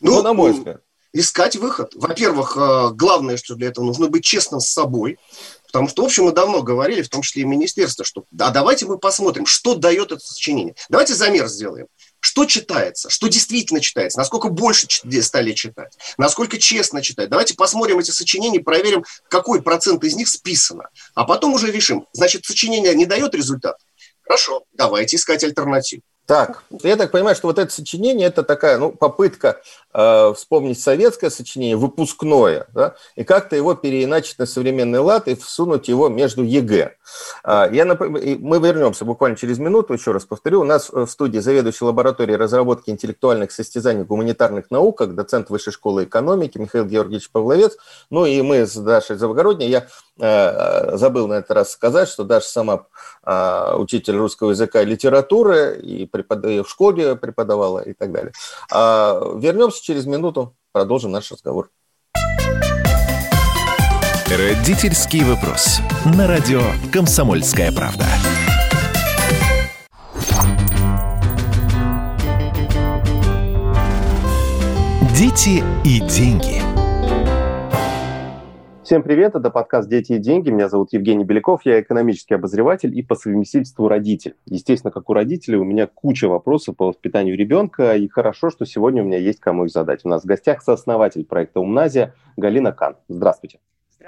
Ну, 0.00 0.16
ну 0.16 0.22
на 0.22 0.32
мой 0.32 0.52
взгляд. 0.52 0.82
Искать 1.12 1.56
выход. 1.56 1.92
Во-первых, 1.94 2.56
э, 2.56 2.90
главное, 2.92 3.38
что 3.38 3.54
для 3.54 3.68
этого 3.68 3.84
нужно 3.86 4.08
быть 4.08 4.24
честным 4.24 4.60
с 4.60 4.68
собой. 4.68 5.18
Потому 5.66 5.88
что, 5.88 6.02
в 6.02 6.06
общем, 6.06 6.24
мы 6.24 6.32
давно 6.32 6.62
говорили, 6.62 7.02
в 7.02 7.08
том 7.08 7.22
числе 7.22 7.42
и 7.42 7.46
министерство, 7.46 8.04
что 8.04 8.24
а 8.38 8.50
давайте 8.50 8.86
мы 8.86 8.98
посмотрим, 8.98 9.46
что 9.46 9.74
дает 9.74 10.12
это 10.12 10.20
сочинение. 10.20 10.74
Давайте 10.88 11.14
замер 11.14 11.46
сделаем. 11.48 11.86
Что 12.20 12.44
читается? 12.44 13.10
Что 13.10 13.28
действительно 13.28 13.80
читается? 13.80 14.18
Насколько 14.18 14.48
больше 14.48 14.86
стали 15.22 15.52
читать? 15.52 15.96
Насколько 16.16 16.58
честно 16.58 17.02
читать? 17.02 17.28
Давайте 17.28 17.54
посмотрим 17.54 17.98
эти 17.98 18.10
сочинения, 18.10 18.60
проверим, 18.60 19.04
какой 19.28 19.62
процент 19.62 20.02
из 20.04 20.16
них 20.16 20.28
списано. 20.28 20.88
А 21.14 21.24
потом 21.24 21.54
уже 21.54 21.70
решим. 21.70 22.06
Значит, 22.12 22.44
сочинение 22.44 22.94
не 22.94 23.06
дает 23.06 23.34
результат? 23.34 23.76
Хорошо, 24.22 24.64
давайте 24.72 25.16
искать 25.16 25.44
альтернативу. 25.44 26.02
Так, 26.28 26.62
я 26.82 26.96
так 26.96 27.10
понимаю, 27.10 27.34
что 27.34 27.46
вот 27.46 27.58
это 27.58 27.72
сочинение– 27.72 28.26
это 28.28 28.42
такая 28.42 28.76
ну, 28.76 28.92
попытка 28.92 29.62
э, 29.94 30.34
вспомнить 30.34 30.78
советское 30.78 31.30
сочинение, 31.30 31.74
выпускное, 31.74 32.66
да, 32.74 32.96
и 33.16 33.24
как-то 33.24 33.56
его 33.56 33.74
переиначить 33.74 34.38
на 34.38 34.44
современный 34.44 34.98
лад 34.98 35.26
и 35.26 35.34
всунуть 35.34 35.88
его 35.88 36.10
между 36.10 36.42
ЕГЭ. 36.42 36.96
Э, 37.44 37.68
я 37.72 37.86
нап... 37.86 38.00
Мы 38.00 38.58
вернемся 38.58 39.06
буквально 39.06 39.38
через 39.38 39.58
минуту, 39.58 39.94
еще 39.94 40.12
раз 40.12 40.26
повторю. 40.26 40.60
У 40.60 40.64
нас 40.64 40.90
в 40.90 41.06
студии 41.06 41.38
заведующий 41.38 41.86
лабораторией 41.86 42.36
разработки 42.36 42.90
интеллектуальных 42.90 43.50
состязаний 43.50 44.02
в 44.02 44.06
гуманитарных 44.06 44.70
науках, 44.70 45.14
доцент 45.14 45.48
Высшей 45.48 45.72
школы 45.72 46.04
экономики 46.04 46.58
Михаил 46.58 46.84
Георгиевич 46.84 47.30
Павловец. 47.30 47.78
Ну 48.10 48.26
и 48.26 48.42
мы 48.42 48.66
с 48.66 48.74
Дашей 48.74 49.16
Завгородней. 49.16 49.70
Я 49.70 49.78
э, 49.78 49.84
забыл 50.18 51.28
на 51.28 51.34
этот 51.34 51.52
раз 51.52 51.72
сказать, 51.72 52.08
что 52.08 52.24
Даша 52.24 52.48
сама 52.48 52.86
э, 53.24 53.74
учитель 53.76 54.16
русского 54.16 54.50
языка 54.50 54.82
и 54.82 54.86
литературы, 54.86 55.78
и 55.80 56.06
препод... 56.06 56.44
в 56.44 56.66
школе 56.66 57.16
преподавала 57.16 57.80
и 57.80 57.92
так 57.92 58.12
далее. 58.12 58.32
А, 58.70 59.34
вернемся 59.36 59.82
через 59.82 60.06
минуту, 60.06 60.54
продолжим 60.72 61.12
наш 61.12 61.30
разговор. 61.30 61.70
Родительский 64.30 65.24
вопрос. 65.24 65.80
На 66.04 66.26
радио 66.26 66.60
«Комсомольская 66.92 67.72
правда». 67.72 68.04
Дети 75.16 75.64
и 75.82 76.00
деньги. 76.00 76.67
Всем 78.88 79.02
привет, 79.02 79.34
это 79.34 79.50
подкаст 79.50 79.86
«Дети 79.86 80.12
и 80.14 80.18
деньги». 80.18 80.48
Меня 80.48 80.70
зовут 80.70 80.94
Евгений 80.94 81.22
Беляков, 81.22 81.60
я 81.66 81.78
экономический 81.78 82.32
обозреватель 82.32 82.98
и 82.98 83.02
по 83.02 83.16
совместительству 83.16 83.86
родитель. 83.86 84.34
Естественно, 84.46 84.90
как 84.90 85.10
у 85.10 85.12
родителей, 85.12 85.58
у 85.58 85.64
меня 85.64 85.86
куча 85.86 86.26
вопросов 86.26 86.74
по 86.74 86.86
воспитанию 86.86 87.36
ребенка, 87.36 87.96
и 87.96 88.08
хорошо, 88.08 88.48
что 88.48 88.64
сегодня 88.64 89.02
у 89.02 89.06
меня 89.06 89.18
есть 89.18 89.40
кому 89.40 89.66
их 89.66 89.72
задать. 89.72 90.06
У 90.06 90.08
нас 90.08 90.22
в 90.22 90.26
гостях 90.26 90.62
сооснователь 90.62 91.26
проекта 91.26 91.60
«Умназия» 91.60 92.14
Галина 92.38 92.72
Кан. 92.72 92.96
Здравствуйте. 93.08 93.58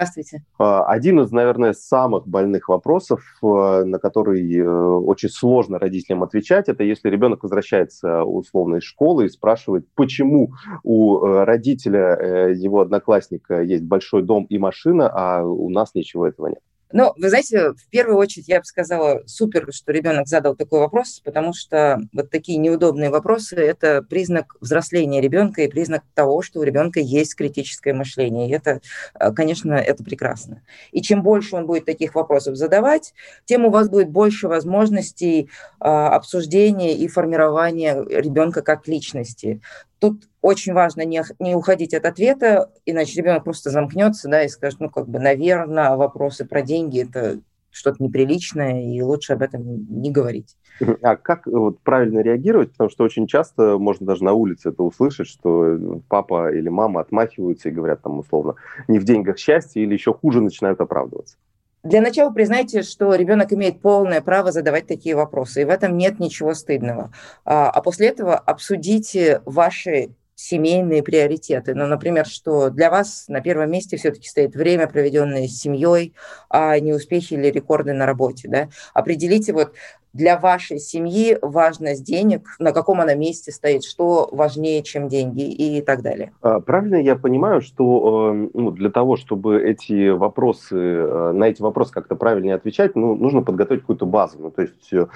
Здравствуйте. 0.00 0.42
А, 0.58 0.86
один 0.86 1.20
из, 1.20 1.30
наверное, 1.30 1.74
самых 1.74 2.26
больных 2.26 2.70
вопросов, 2.70 3.22
э, 3.42 3.84
на 3.84 3.98
который 3.98 4.50
э, 4.50 4.66
очень 4.66 5.28
сложно 5.28 5.78
родителям 5.78 6.22
отвечать, 6.22 6.70
это 6.70 6.82
если 6.84 7.10
ребенок 7.10 7.42
возвращается 7.42 8.24
условно 8.24 8.76
из 8.76 8.84
школы 8.84 9.26
и 9.26 9.28
спрашивает, 9.28 9.86
почему 9.94 10.54
у 10.84 11.18
э, 11.18 11.44
родителя, 11.44 12.48
его 12.48 12.80
одноклассника 12.80 13.60
есть 13.60 13.84
большой 13.84 14.22
дом 14.22 14.44
и 14.44 14.56
машина, 14.56 15.10
а 15.12 15.44
у 15.44 15.68
нас 15.68 15.94
ничего 15.94 16.26
этого 16.26 16.46
нет. 16.46 16.60
Ну, 16.92 17.12
вы 17.16 17.28
знаете, 17.28 17.72
в 17.72 17.88
первую 17.90 18.18
очередь 18.18 18.48
я 18.48 18.58
бы 18.58 18.64
сказала, 18.64 19.22
супер, 19.26 19.68
что 19.72 19.92
ребенок 19.92 20.26
задал 20.26 20.56
такой 20.56 20.80
вопрос, 20.80 21.20
потому 21.24 21.52
что 21.52 22.00
вот 22.12 22.30
такие 22.30 22.58
неудобные 22.58 23.10
вопросы– 23.10 23.56
это 23.58 24.02
признак 24.02 24.56
взросления 24.60 25.20
ребенка 25.20 25.62
и 25.62 25.68
признак 25.68 26.02
того, 26.14 26.42
что 26.42 26.58
у 26.60 26.62
ребенка 26.64 26.98
есть 26.98 27.36
критическое 27.36 27.92
мышление. 27.92 28.48
И 28.48 28.52
это, 28.52 28.80
э, 29.14 29.32
конечно, 29.32 29.74
это 29.74 30.02
прекрасно. 30.02 30.62
И 30.90 31.00
чем 31.00 31.22
больше 31.22 31.54
он 31.54 31.66
будет 31.66 31.84
таких 31.84 32.16
вопросов 32.16 32.56
задавать, 32.56 33.14
тем 33.44 33.64
у 33.66 33.70
вас 33.70 33.88
будет 33.88 34.10
больше 34.10 34.48
возможностей 34.48 35.48
а, 35.78 36.14
обсуждения 36.14 36.96
и 36.96 37.06
формирования 37.08 38.04
ребенка 38.08 38.62
как 38.62 38.88
личности. 38.88 39.60
Тут 40.00 40.28
очень 40.40 40.72
важно 40.72 41.04
не, 41.04 41.22
не 41.38 41.54
уходить 41.54 41.94
от 41.94 42.06
ответа, 42.06 42.72
иначе 42.86 43.20
ребенок 43.20 43.44
просто 43.44 43.70
замкнется, 43.70 44.28
да, 44.28 44.42
и 44.42 44.48
скажет, 44.48 44.80
ну, 44.80 44.88
как 44.88 45.06
бы, 45.08 45.18
наверное, 45.18 45.94
вопросы 45.94 46.46
про 46.46 46.62
деньги– 46.62 47.02
это 47.02 47.40
что-то 47.70 48.02
неприличное, 48.02 48.82
и 48.82 49.00
лучше 49.02 49.34
об 49.34 49.42
этом 49.42 49.62
не 50.02 50.10
говорить. 50.10 50.56
А 51.02 51.16
как 51.16 51.46
вот, 51.46 51.80
правильно 51.80 52.20
реагировать? 52.20 52.72
Потому 52.72 52.90
что 52.90 53.04
очень 53.04 53.26
часто 53.26 53.78
можно 53.78 54.06
даже 54.06 54.24
на 54.24 54.32
улице 54.32 54.70
это 54.70 54.82
услышать, 54.82 55.28
что 55.28 56.00
папа 56.08 56.52
или 56.52 56.68
мама 56.68 57.02
отмахиваются 57.02 57.68
и 57.68 57.72
говорят 57.72 58.02
там 58.02 58.18
условно 58.18 58.54
не 58.88 58.98
в 58.98 59.04
деньгах 59.04 59.38
счастье, 59.38 59.82
или 59.82 59.92
еще 59.92 60.14
хуже 60.14 60.40
начинают 60.40 60.80
оправдываться. 60.80 61.36
Для 61.82 62.02
начала 62.02 62.30
признайте, 62.30 62.82
что 62.82 63.14
ребенок 63.14 63.52
имеет 63.52 63.80
полное 63.80 64.20
право 64.20 64.52
задавать 64.52 64.86
такие 64.86 65.16
вопросы, 65.16 65.62
и 65.62 65.64
в 65.64 65.70
этом 65.70 65.96
нет 65.96 66.18
ничего 66.20 66.52
стыдного. 66.52 67.12
А, 67.44 67.70
а 67.70 67.80
после 67.80 68.08
этого 68.08 68.36
обсудите 68.36 69.40
ваши 69.46 70.10
семейные 70.40 71.02
приоритеты. 71.02 71.74
Ну, 71.74 71.86
например, 71.86 72.26
что 72.26 72.70
для 72.70 72.90
вас 72.90 73.26
на 73.28 73.40
первом 73.40 73.70
месте 73.70 73.96
все-таки 73.96 74.28
стоит 74.28 74.54
время, 74.54 74.86
проведенное 74.86 75.46
с 75.46 75.60
семьей, 75.60 76.14
а 76.48 76.78
не 76.80 76.94
успехи 76.94 77.34
или 77.34 77.48
рекорды 77.48 77.92
на 77.92 78.06
работе. 78.06 78.48
Да? 78.48 78.68
Определите 78.94 79.52
вот 79.52 79.74
для 80.12 80.38
вашей 80.38 80.78
семьи 80.78 81.38
важность 81.40 82.04
денег, 82.04 82.48
на 82.58 82.72
каком 82.72 83.00
она 83.00 83.14
месте 83.14 83.52
стоит, 83.52 83.84
что 83.84 84.28
важнее, 84.32 84.82
чем 84.82 85.08
деньги 85.08 85.42
и 85.42 85.82
так 85.82 86.02
далее. 86.02 86.32
А, 86.40 86.58
правильно 86.60 86.96
я 86.96 87.16
понимаю, 87.16 87.60
что 87.60 88.32
э, 88.34 88.48
ну, 88.54 88.70
для 88.72 88.90
того, 88.90 89.16
чтобы 89.16 89.62
эти 89.62 90.08
вопросы, 90.08 90.76
э, 90.76 91.32
на 91.32 91.44
эти 91.44 91.62
вопросы 91.62 91.92
как-то 91.92 92.16
правильнее 92.16 92.54
отвечать, 92.54 92.96
ну, 92.96 93.14
нужно 93.14 93.42
подготовить 93.42 93.82
какую-то 93.82 94.06
базу. 94.06 94.38
Ну, 94.40 94.50
то 94.50 94.62
есть 94.62 94.92
э, 94.92 95.06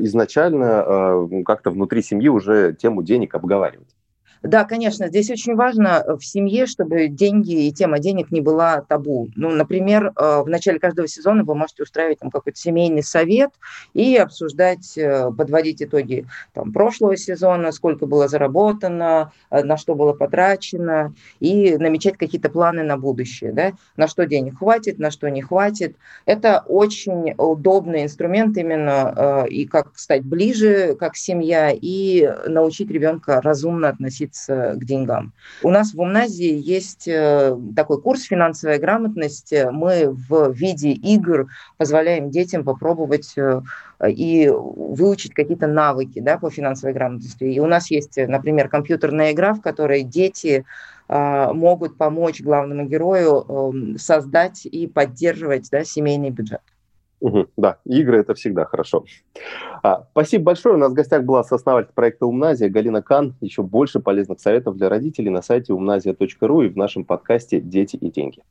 изначально 0.00 1.28
как-то 1.44 1.70
внутри 1.70 2.02
семьи 2.02 2.28
уже 2.28 2.74
тему 2.74 3.02
денег 3.02 3.34
обговаривать. 3.34 3.88
Да, 4.42 4.64
конечно, 4.64 5.08
здесь 5.08 5.30
очень 5.30 5.54
важно 5.54 6.02
э, 6.06 6.16
в 6.16 6.24
семье, 6.24 6.64
чтобы 6.64 7.08
деньги 7.08 7.66
и 7.66 7.72
тема 7.72 7.98
денег 7.98 8.30
не 8.30 8.40
была 8.40 8.80
табу. 8.80 9.28
Ну, 9.36 9.50
например, 9.50 10.12
э, 10.16 10.42
в 10.42 10.48
начале 10.48 10.78
каждого 10.78 11.06
сезона 11.06 11.44
вы 11.44 11.54
можете 11.54 11.82
устраивать 11.82 12.20
там 12.20 12.30
какой-то 12.30 12.58
семейный 12.58 13.02
совет 13.02 13.50
и 13.92 14.16
обсуждать, 14.16 14.96
э, 14.96 15.30
подводить 15.36 15.82
итоги 15.82 16.26
там, 16.54 16.72
прошлого 16.72 17.18
сезона, 17.18 17.70
сколько 17.70 18.06
было 18.06 18.28
заработано, 18.28 19.32
на 19.50 19.76
что 19.76 19.94
было 19.94 20.14
потрачено, 20.14 21.14
и 21.40 21.76
намечать 21.76 22.16
какие-то 22.16 22.48
планы 22.48 22.82
на 22.82 22.96
будущее, 22.96 23.52
да, 23.52 23.72
на 23.96 24.08
что 24.08 24.24
денег 24.24 24.58
хватит, 24.58 24.98
на 24.98 25.10
что 25.10 25.28
не 25.28 25.42
хватит. 25.42 25.96
Это 26.24 26.64
очень 26.66 27.34
удобный 27.36 28.04
инструмент 28.04 28.56
именно 28.56 29.44
и 29.48 29.66
как 29.66 29.98
стать 29.98 30.22
ближе, 30.22 30.94
как 30.98 31.16
семья, 31.16 31.70
и 31.72 32.30
научить 32.46 32.90
ребенка 32.90 33.40
разумно 33.42 33.88
относиться 33.88 34.29
относиться 34.30 34.74
к 34.76 34.84
деньгам. 34.84 35.32
У 35.62 35.70
нас 35.70 35.92
в 35.92 36.00
Умназии 36.00 36.60
есть 36.62 37.08
э, 37.08 37.56
такой 37.76 38.00
курс 38.00 38.22
«Финансовая 38.22 38.78
грамотность». 38.78 39.52
Мы 39.72 40.10
в 40.10 40.52
виде 40.52 40.90
игр 40.90 41.48
позволяем 41.76 42.30
детям 42.30 42.64
попробовать 42.64 43.34
э, 43.36 43.60
и 44.08 44.48
выучить 44.48 45.34
какие-то 45.34 45.66
навыки 45.66 46.20
да, 46.20 46.38
по 46.38 46.50
финансовой 46.50 46.94
грамотности. 46.94 47.44
И 47.44 47.60
у 47.60 47.66
нас 47.66 47.90
есть, 47.90 48.16
например, 48.16 48.68
компьютерная 48.68 49.32
игра, 49.32 49.54
в 49.54 49.60
которой 49.60 50.02
дети 50.02 50.64
э, 51.08 51.52
могут 51.52 51.98
помочь 51.98 52.40
главному 52.40 52.86
герою 52.86 53.44
эм, 53.48 53.98
создать 53.98 54.66
и 54.66 54.86
поддерживать 54.86 55.68
да, 55.70 55.84
семейный 55.84 56.30
бюджет. 56.30 56.62
Угу, 57.20 57.48
да, 57.56 57.78
игры 57.84 58.18
это 58.18 58.34
всегда 58.34 58.64
хорошо. 58.64 59.04
А, 59.82 60.06
спасибо 60.12 60.44
большое. 60.44 60.74
У 60.74 60.78
нас 60.78 60.90
в 60.90 60.94
гостях 60.94 61.24
была 61.24 61.44
сооснователь 61.44 61.92
проекта 61.94 62.26
Умназия 62.26 62.68
Галина 62.70 63.02
Кан. 63.02 63.34
Еще 63.40 63.62
больше 63.62 64.00
полезных 64.00 64.40
советов 64.40 64.76
для 64.76 64.88
родителей 64.88 65.30
на 65.30 65.42
сайте 65.42 65.72
умназия.ру 65.72 66.62
и 66.62 66.68
в 66.68 66.76
нашем 66.76 67.04
подкасте 67.04 67.60
«Дети 67.60 67.96
и 67.96 68.10
деньги». 68.10 68.42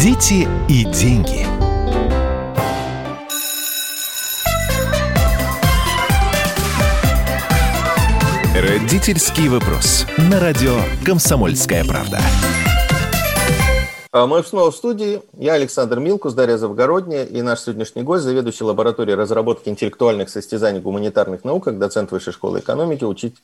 Дети 0.00 0.48
и 0.68 0.84
деньги. 0.92 1.46
Родительский 8.54 9.48
вопрос. 9.48 10.06
На 10.18 10.40
радио 10.40 10.76
«Комсомольская 11.04 11.84
правда». 11.84 12.18
А 14.12 14.26
мы 14.26 14.44
снова 14.44 14.70
в 14.70 14.76
студии. 14.76 15.22
Я 15.38 15.54
Александр 15.54 15.98
Милкус, 15.98 16.34
Дарья 16.34 16.58
Завгородняя 16.58 17.24
и 17.24 17.40
наш 17.40 17.60
сегодняшний 17.60 18.02
гость, 18.02 18.24
заведующий 18.24 18.62
лабораторией 18.62 19.16
разработки 19.16 19.70
интеллектуальных 19.70 20.28
состязаний 20.28 20.80
в 20.80 20.82
гуманитарных 20.82 21.44
науках, 21.44 21.78
доцент 21.78 22.10
Высшей 22.10 22.34
школы 22.34 22.60
экономики 22.60 23.04
учить, 23.04 23.36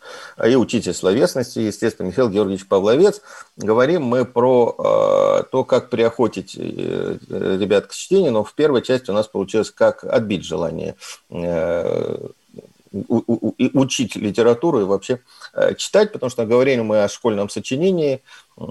и 0.47 0.57
учитель 0.57 0.93
словесности, 0.93 1.61
естественно, 1.61 2.09
Михаил 2.09 2.29
Георгиевич 2.29 2.69
Павловец. 2.69 3.23
Говорим 3.57 4.03
мы 4.03 4.27
про 4.27 4.75
э, 4.79 5.45
то, 5.51 5.65
как 5.65 5.89
приохотить 5.89 6.55
э, 6.55 7.17
ребят 7.31 7.87
к 7.87 7.95
чтению, 7.95 8.33
но 8.33 8.45
в 8.45 8.53
первой 8.53 8.83
части 8.83 9.11
у 9.11 9.15
нас 9.15 9.27
получилось, 9.27 9.71
как 9.71 10.05
отбить 10.05 10.45
желание 10.45 10.97
э, 11.31 12.29
учить 12.91 14.17
литературу 14.17 14.81
и 14.81 14.85
вообще 14.85 15.21
э, 15.53 15.75
читать, 15.75 16.13
потому 16.13 16.31
что 16.31 16.47
говорили 16.47 16.81
мы 16.81 17.05
о 17.05 17.09
школьном 17.09 17.49
сочинении, 17.49 18.23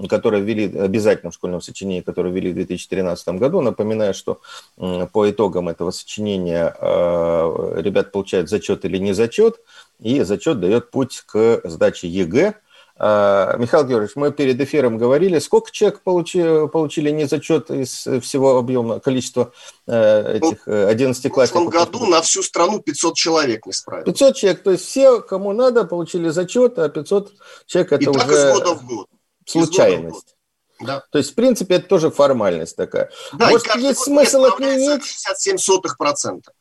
которое 0.08 0.42
ввели, 0.42 0.76
обязательном 0.78 1.32
школьном 1.32 1.60
сочинении, 1.60 2.00
которое 2.00 2.32
ввели 2.32 2.50
в 2.50 2.54
2013 2.54 3.28
году. 3.40 3.60
Напоминаю, 3.60 4.14
что 4.14 4.40
по 4.76 5.30
итогам 5.30 5.68
этого 5.68 5.90
сочинения 5.90 6.74
э, 6.78 7.80
ребят 7.80 8.12
получают 8.12 8.48
зачет 8.48 8.84
или 8.84 8.98
не 8.98 9.12
зачет, 9.12 9.60
и 10.00 10.22
зачет 10.22 10.60
дает 10.60 10.90
путь 10.90 11.22
к 11.26 11.60
сдаче 11.64 12.08
ЕГЭ– 12.08 12.54
Михаил 12.98 13.84
Георгиевич, 13.84 14.16
мы 14.16 14.32
перед 14.32 14.60
эфиром 14.60 14.98
говорили, 14.98 15.38
сколько 15.38 15.70
человек 15.70 16.00
получили, 16.02 16.66
получили 16.66 17.10
незачет 17.10 17.70
из 17.70 18.06
всего 18.22 18.58
объема, 18.58 18.98
количества 18.98 19.52
э, 19.86 20.38
этих 20.38 20.66
11 20.66 21.32
классов? 21.32 21.56
В 21.56 21.70
прошлом 21.70 21.70
году 21.70 22.06
на 22.06 22.22
всю 22.22 22.42
страну 22.42 22.80
500 22.80 23.14
человек 23.14 23.66
не 23.66 23.72
справились. 23.72 24.06
500 24.12 24.36
человек, 24.36 24.62
то 24.64 24.70
есть 24.72 24.84
все, 24.84 25.20
кому 25.20 25.52
надо, 25.52 25.84
получили 25.84 26.28
зачет, 26.30 26.78
а 26.78 26.88
500 26.88 27.32
человек 27.66 27.92
это 27.92 28.02
И 28.02 28.08
уже 28.08 28.18
так 28.18 28.30
из 28.30 28.52
года 28.52 28.74
в 28.74 28.86
год. 28.86 29.06
случайность. 29.46 30.34
Да. 30.80 31.04
То 31.10 31.18
есть, 31.18 31.32
в 31.32 31.34
принципе, 31.34 31.76
это 31.76 31.88
тоже 31.88 32.10
формальность 32.10 32.76
такая. 32.76 33.10
Да, 33.32 33.50
Может, 33.50 33.74
есть 33.76 34.00
смысл 34.00 34.44
отменить? 34.44 35.04
67 35.04 35.58
сотых 35.58 35.98
процента 35.98 36.52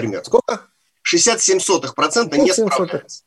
примерно. 0.00 0.24
Сколько? 0.24 0.66
67 1.02 1.60
сотых 1.60 1.94
процента 1.94 2.38
не 2.38 2.52
справляется. 2.52 3.22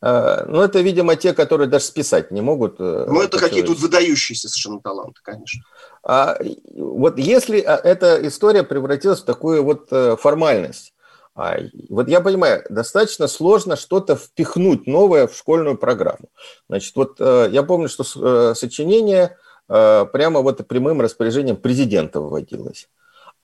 А, 0.00 0.44
ну, 0.46 0.60
это, 0.62 0.80
видимо, 0.80 1.16
те, 1.16 1.32
которые 1.34 1.68
даже 1.68 1.84
списать 1.84 2.30
не 2.30 2.40
могут. 2.40 2.76
Э, 2.78 3.06
ну, 3.08 3.20
это 3.20 3.38
какие-то 3.38 3.72
выдающиеся 3.72 4.48
совершенно 4.48 4.80
таланты, 4.80 5.20
конечно. 5.22 5.62
А 6.04 6.38
вот 6.76 7.18
если 7.18 7.60
а, 7.60 7.76
эта 7.76 8.26
история 8.26 8.62
превратилась 8.62 9.20
в 9.20 9.24
такую 9.24 9.64
вот 9.64 9.88
э, 9.90 10.16
формальность, 10.16 10.94
а, 11.34 11.56
вот 11.88 12.08
я 12.08 12.20
понимаю, 12.20 12.64
достаточно 12.70 13.26
сложно 13.26 13.76
что-то 13.76 14.14
впихнуть 14.14 14.86
новое 14.86 15.26
в 15.26 15.36
школьную 15.36 15.76
программу. 15.76 16.28
Значит, 16.68 16.94
вот 16.94 17.16
э, 17.18 17.48
я 17.50 17.62
помню, 17.64 17.88
что 17.88 18.54
сочинение 18.54 19.36
прямо 19.66 20.40
вот 20.40 20.66
прямым 20.66 21.02
распоряжением 21.02 21.56
президента 21.56 22.22
выводилось. 22.22 22.88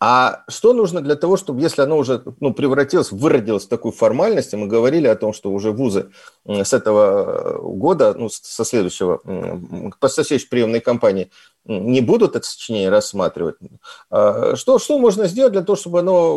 А 0.01 0.45
что 0.49 0.73
нужно 0.73 1.01
для 1.01 1.15
того, 1.15 1.37
чтобы, 1.37 1.61
если 1.61 1.83
оно 1.83 1.97
уже 1.97 2.23
ну, 2.41 2.53
превратилось, 2.53 3.13
выродилось 3.13 3.65
в 3.65 3.69
такую 3.69 3.93
формальность, 3.93 4.53
и 4.53 4.57
мы 4.57 4.67
говорили 4.67 5.07
о 5.07 5.15
том, 5.15 5.33
что 5.33 5.51
уже 5.51 5.71
вузы 5.71 6.11
с 6.45 6.73
этого 6.73 7.59
года, 7.63 8.15
ну, 8.15 8.29
со 8.29 8.65
следующего, 8.65 9.21
по 10.01 10.09
следующей 10.09 10.49
приемной 10.49 10.81
кампании 10.81 11.31
не 11.65 12.01
будут 12.01 12.37
это 12.37 12.47
сочинение 12.47 12.91
рассматривать. 12.91 13.57
А 14.11 14.57
что, 14.57 14.79
что 14.79 14.99
можно 14.99 15.27
сделать 15.27 15.53
для 15.53 15.63
того, 15.63 15.77
чтобы 15.77 16.01
оно 16.01 16.35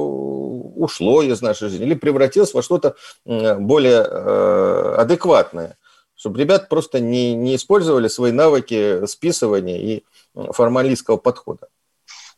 ушло 0.75 1.21
из 1.21 1.41
нашей 1.41 1.69
жизни 1.69 1.85
или 1.85 1.95
превратилось 1.95 2.53
во 2.53 2.61
что-то 2.61 2.95
более 3.25 4.05
э, 4.07 4.95
адекватное? 4.97 5.77
Чтобы 6.15 6.39
ребят 6.39 6.69
просто 6.69 6.99
не, 6.99 7.33
не 7.33 7.55
использовали 7.55 8.07
свои 8.07 8.31
навыки 8.31 9.05
списывания 9.05 9.77
и 9.77 10.03
формалистского 10.33 11.17
подхода. 11.17 11.67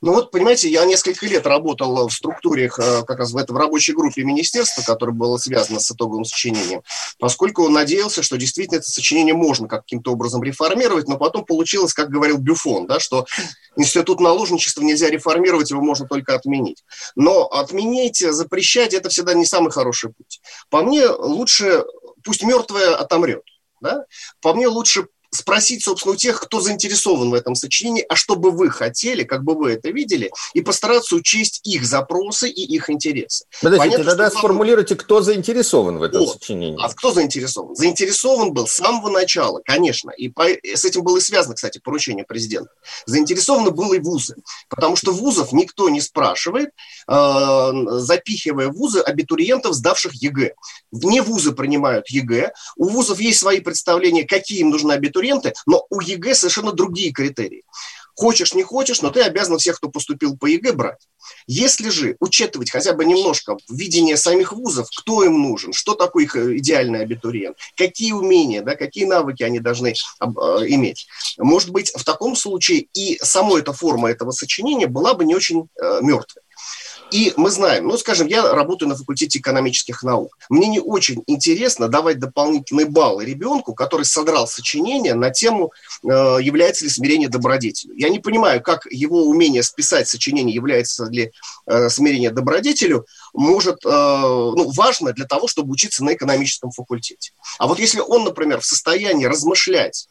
Ну 0.01 0.13
вот, 0.13 0.31
понимаете, 0.31 0.69
я 0.69 0.85
несколько 0.85 1.25
лет 1.25 1.45
работал 1.45 2.07
в 2.07 2.13
структуре, 2.13 2.65
э, 2.67 3.03
как 3.05 3.19
раз 3.19 3.31
в 3.31 3.37
этом 3.37 3.57
рабочей 3.57 3.93
группе 3.93 4.23
министерства, 4.23 4.81
которая 4.81 5.13
была 5.13 5.37
связана 5.37 5.79
с 5.79 5.91
итоговым 5.91 6.23
сочинением, 6.23 6.83
поскольку 7.19 7.63
он 7.65 7.73
надеялся, 7.73 8.23
что 8.23 8.37
действительно 8.37 8.77
это 8.77 8.89
сочинение 8.89 9.33
можно 9.33 9.67
каким-то 9.67 10.13
образом 10.13 10.41
реформировать, 10.41 11.07
но 11.07 11.17
потом 11.17 11.43
получилось, 11.43 11.93
как 11.93 12.09
говорил 12.09 12.37
Бюфон, 12.37 12.87
да, 12.87 12.99
что 12.99 13.25
институт 13.75 14.21
наложничества 14.21 14.81
нельзя 14.83 15.09
реформировать, 15.09 15.71
его 15.71 15.81
можно 15.81 16.07
только 16.07 16.33
отменить. 16.33 16.83
Но 17.15 17.47
отменить, 17.47 18.19
запрещать– 18.19 18.93
это 18.95 19.09
всегда 19.09 19.33
не 19.33 19.45
самый 19.45 19.71
хороший 19.71 20.13
путь. 20.13 20.41
По 20.69 20.81
мне, 20.81 21.07
лучше 21.07 21.83
пусть 22.23 22.43
мертвое 22.43 22.95
отомрет. 22.95 23.43
Да? 23.81 24.05
По 24.41 24.53
мне 24.53 24.67
лучше 24.67 25.07
спросить, 25.31 25.83
собственно, 25.83 26.13
у 26.13 26.17
тех, 26.17 26.39
кто 26.39 26.59
заинтересован 26.59 27.29
в 27.29 27.33
этом 27.33 27.55
сочинении, 27.55 28.05
а 28.07 28.15
что 28.15 28.35
бы 28.35 28.51
вы 28.51 28.69
хотели, 28.69 29.23
как 29.23 29.43
бы 29.43 29.55
вы 29.55 29.73
это 29.73 29.89
видели, 29.89 30.31
и 30.53 30.61
постараться 30.61 31.15
учесть 31.15 31.61
их 31.63 31.85
запросы 31.85 32.49
и 32.49 32.61
их 32.61 32.89
интересы. 32.89 33.45
Подождите, 33.61 33.91
Понятно, 33.91 34.11
тогда 34.11 34.29
что 34.29 34.39
сформулируйте, 34.39 34.95
кто 34.95 35.21
заинтересован 35.21 35.99
в 35.99 36.03
этом 36.03 36.21
вот. 36.21 36.33
сочинении. 36.33 36.83
А 36.83 36.89
кто 36.89 37.11
заинтересован? 37.11 37.75
Заинтересован 37.75 38.53
был 38.53 38.67
с 38.67 38.73
самого 38.73 39.09
начала, 39.09 39.61
конечно, 39.63 40.11
и 40.11 40.29
по, 40.29 40.45
с 40.45 40.85
этим 40.85 41.03
было 41.03 41.17
и 41.17 41.21
связано, 41.21 41.55
кстати, 41.55 41.79
поручение 41.79 42.25
президента. 42.25 42.71
Заинтересованы 43.05 43.71
были 43.71 43.97
и 43.97 43.99
вузы, 43.99 44.35
потому 44.69 44.95
что 44.95 45.11
вузов 45.11 45.51
никто 45.53 45.89
не 45.89 46.01
спрашивает, 46.01 46.69
э, 47.07 47.71
запихивая 47.99 48.69
вузы 48.69 48.99
абитуриентов, 48.99 49.73
сдавших 49.73 50.13
ЕГЭ. 50.15 50.53
Не 50.91 51.21
вузы 51.21 51.51
принимают 51.51 52.09
ЕГЭ, 52.09 52.53
у 52.77 52.89
вузов 52.89 53.19
есть 53.19 53.39
свои 53.39 53.59
представления, 53.59 54.25
какие 54.25 54.59
им 54.59 54.69
нужны 54.69 54.93
абитуриенты, 54.93 55.18
абитуриенты, 55.19 55.53
но 55.65 55.85
у 55.89 56.01
ЕГЭ 56.01 56.35
совершенно 56.35 56.71
другие 56.71 57.11
критерии. 57.11 57.63
Хочешь, 58.15 58.53
не 58.53 58.63
хочешь, 58.63 59.01
но 59.01 59.11
ты 59.11 59.21
обязан 59.21 59.57
всех, 59.59 59.77
кто 59.77 59.89
поступил 59.89 60.37
по 60.37 60.45
ЕГЭ, 60.45 60.73
брать. 60.73 61.07
Если 61.47 61.89
же 61.89 62.17
учитывать 62.19 62.69
хотя 62.69 62.93
бы 62.93 63.05
немножко 63.05 63.55
видение 63.69 64.17
самих 64.17 64.51
вузов, 64.51 64.89
кто 64.97 65.23
им 65.23 65.41
нужен, 65.41 65.71
что 65.71 65.93
такое 65.93 66.25
их 66.25 66.35
э, 66.35 66.57
идеальный 66.57 67.01
абитуриент, 67.01 67.57
какие 67.77 68.11
умения, 68.11 68.61
да, 68.61 68.75
какие 68.75 69.05
навыки 69.05 69.43
они 69.43 69.59
должны 69.59 69.89
э, 69.89 70.25
иметь. 70.67 71.07
Может 71.37 71.69
быть, 71.69 71.93
в 71.95 72.03
таком 72.03 72.35
случае 72.35 72.87
и 72.93 73.17
сама 73.21 73.59
эта 73.59 73.71
форма 73.71 74.09
этого 74.09 74.31
сочинения 74.31 74.87
была 74.87 75.13
бы 75.13 75.23
не 75.23 75.35
очень 75.35 75.69
э, 75.81 75.99
мертвой. 76.01 76.43
И 77.11 77.33
мы 77.37 77.49
знаем, 77.49 77.87
ну, 77.87 77.97
скажем, 77.97 78.27
я 78.27 78.53
работаю 78.53 78.89
на 78.89 78.95
факультете 78.95 79.39
экономических 79.39 80.03
наук. 80.03 80.37
Мне 80.49 80.67
не 80.67 80.79
очень 80.79 81.23
интересно 81.27 81.87
давать 81.87 82.19
дополнительные 82.19 82.85
баллы 82.85 83.25
ребенку, 83.25 83.73
который 83.73 84.05
содрал 84.05 84.47
сочинение 84.47 85.15
на 85.15 85.31
тему, 85.31 85.71
э, 86.03 86.07
является 86.41 86.83
ли 86.83 86.89
смирение 86.89 87.29
добродетелью. 87.29 87.95
Я 87.97 88.09
не 88.09 88.19
понимаю, 88.19 88.61
как 88.61 88.85
его 88.89 89.25
умение 89.25 89.63
списать 89.63 90.07
сочинение 90.07 90.53
является 90.53 91.05
ли 91.05 91.31
э, 91.65 91.89
смирение 91.89 92.31
добродетелю, 92.31 93.05
может, 93.33 93.85
э, 93.85 93.89
ну, 93.89 94.71
важно 94.71 95.13
для 95.13 95.25
того, 95.25 95.47
чтобы 95.47 95.71
учиться 95.71 96.03
на 96.03 96.13
экономическом 96.13 96.71
факультете. 96.71 97.31
А 97.57 97.67
вот 97.67 97.79
если 97.79 97.99
он, 97.99 98.23
например, 98.23 98.61
в 98.61 98.65
состоянии 98.65 99.25
размышлять 99.25 100.07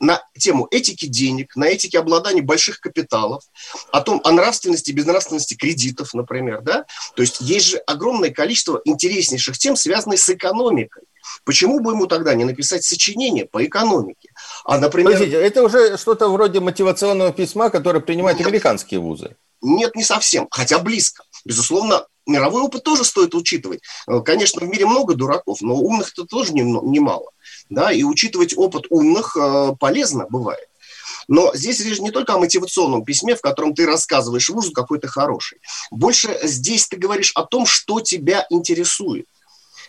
на 0.00 0.22
тему 0.38 0.68
этики 0.70 1.06
денег, 1.06 1.56
на 1.56 1.64
этике 1.64 1.98
обладания 1.98 2.42
больших 2.42 2.80
капиталов, 2.80 3.42
о 3.90 4.00
том, 4.00 4.20
о 4.24 4.32
нравственности 4.32 4.90
и 4.90 4.94
безнравственности 4.94 5.54
кредитов, 5.54 6.14
например, 6.14 6.62
да? 6.62 6.86
То 7.14 7.22
есть 7.22 7.40
есть 7.40 7.66
же 7.66 7.76
огромное 7.78 8.30
количество 8.30 8.80
интереснейших 8.84 9.58
тем, 9.58 9.76
связанных 9.76 10.20
с 10.20 10.28
экономикой. 10.28 11.02
Почему 11.44 11.80
бы 11.80 11.92
ему 11.92 12.06
тогда 12.06 12.34
не 12.34 12.44
написать 12.44 12.84
сочинение 12.84 13.46
по 13.46 13.64
экономике? 13.64 14.30
А, 14.64 14.78
например... 14.78 15.12
Подождите, 15.12 15.36
это 15.40 15.62
уже 15.62 15.96
что-то 15.96 16.28
вроде 16.28 16.60
мотивационного 16.60 17.32
письма, 17.32 17.70
которое 17.70 18.00
принимают 18.00 18.38
нет, 18.38 18.48
американские 18.48 19.00
вузы. 19.00 19.36
Нет, 19.60 19.94
не 19.96 20.04
совсем, 20.04 20.46
хотя 20.50 20.78
близко. 20.78 21.24
Безусловно, 21.48 22.06
мировой 22.26 22.60
опыт 22.60 22.84
тоже 22.84 23.04
стоит 23.04 23.34
учитывать. 23.34 23.80
Конечно, 24.26 24.60
в 24.60 24.68
мире 24.68 24.84
много 24.84 25.14
дураков, 25.14 25.62
но 25.62 25.76
умных-то 25.76 26.26
тоже 26.26 26.52
немало 26.52 27.30
да, 27.70 27.90
и 27.90 28.02
учитывать 28.02 28.54
опыт 28.56 28.84
умных 28.90 29.36
э, 29.36 29.72
полезно 29.78 30.26
бывает. 30.28 30.68
Но 31.26 31.54
здесь 31.54 31.80
речь 31.80 32.00
не 32.00 32.10
только 32.10 32.34
о 32.34 32.38
мотивационном 32.38 33.04
письме, 33.04 33.34
в 33.36 33.42
котором 33.42 33.74
ты 33.74 33.84
рассказываешь 33.86 34.48
вузу, 34.48 34.72
какой 34.72 34.98
ты 34.98 35.08
хороший. 35.08 35.58
Больше 35.90 36.38
здесь 36.42 36.88
ты 36.88 36.96
говоришь 36.96 37.32
о 37.34 37.44
том, 37.44 37.66
что 37.66 38.00
тебя 38.00 38.46
интересует. 38.48 39.26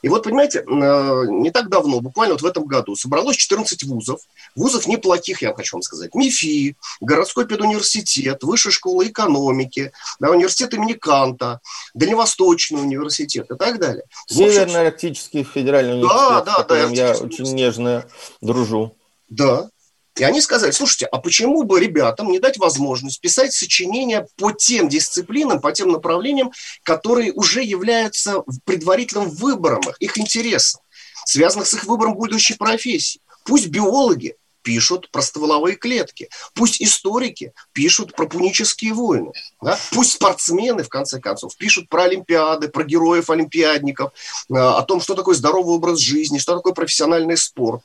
И 0.01 0.09
вот, 0.09 0.23
понимаете, 0.23 0.59
э, 0.59 1.25
не 1.27 1.51
так 1.51 1.69
давно, 1.69 1.99
буквально 1.99 2.33
вот 2.35 2.41
в 2.41 2.45
этом 2.45 2.65
году, 2.65 2.95
собралось 2.95 3.37
14 3.37 3.83
вузов. 3.83 4.21
Вузов 4.55 4.87
неплохих, 4.87 5.41
я 5.41 5.53
хочу 5.53 5.77
вам 5.77 5.81
сказать. 5.81 6.13
МИФИ, 6.15 6.75
городской 7.01 7.45
педуниверситет, 7.45 8.43
высшая 8.43 8.71
школа 8.71 9.05
экономики, 9.07 9.91
да, 10.19 10.29
университет 10.31 10.73
имени 10.73 10.93
Канта, 10.93 11.59
Дальневосточный 11.93 12.81
университет 12.81 13.49
и 13.51 13.55
так 13.55 13.79
далее. 13.79 14.03
Северно-Арктический 14.27 15.43
федеральный 15.43 15.93
университет, 15.93 16.19
да, 16.19 16.41
да, 16.41 16.53
с 16.53 16.57
которым 16.57 16.93
да, 16.93 17.07
я 17.07 17.17
очень 17.17 17.53
нежно 17.53 18.05
дружу. 18.41 18.95
Да, 19.29 19.69
и 20.19 20.23
они 20.23 20.41
сказали, 20.41 20.71
слушайте, 20.71 21.05
а 21.05 21.17
почему 21.17 21.63
бы 21.63 21.79
ребятам 21.79 22.31
не 22.31 22.39
дать 22.39 22.57
возможность 22.57 23.21
писать 23.21 23.53
сочинения 23.53 24.27
по 24.37 24.51
тем 24.51 24.89
дисциплинам, 24.89 25.61
по 25.61 25.71
тем 25.71 25.91
направлениям, 25.91 26.51
которые 26.83 27.31
уже 27.33 27.63
являются 27.63 28.43
предварительным 28.65 29.29
выбором 29.29 29.81
их 29.99 30.17
интересом? 30.17 30.81
связанных 31.29 31.67
с 31.67 31.73
их 31.75 31.83
выбором 31.85 32.15
будущей 32.15 32.55
профессии. 32.55 33.21
Пусть 33.45 33.67
биологи 33.67 34.35
пишут 34.63 35.09
про 35.11 35.21
стволовые 35.21 35.75
клетки. 35.75 36.29
Пусть 36.53 36.81
историки 36.81 37.53
пишут 37.71 38.15
про 38.15 38.25
пунические 38.25 38.93
войны. 38.93 39.31
Да? 39.61 39.79
Пусть 39.91 40.13
спортсмены, 40.13 40.83
в 40.83 40.89
конце 40.89 41.19
концов, 41.19 41.55
пишут 41.55 41.87
про 41.87 42.03
Олимпиады, 42.03 42.67
про 42.67 42.83
героев-олимпиадников, 42.83 44.11
э, 44.49 44.55
о 44.55 44.81
том, 44.81 45.01
что 45.01 45.15
такое 45.15 45.35
здоровый 45.35 45.75
образ 45.75 45.99
жизни, 45.99 46.39
что 46.39 46.55
такое 46.55 46.73
профессиональный 46.73 47.37
спорт. 47.37 47.83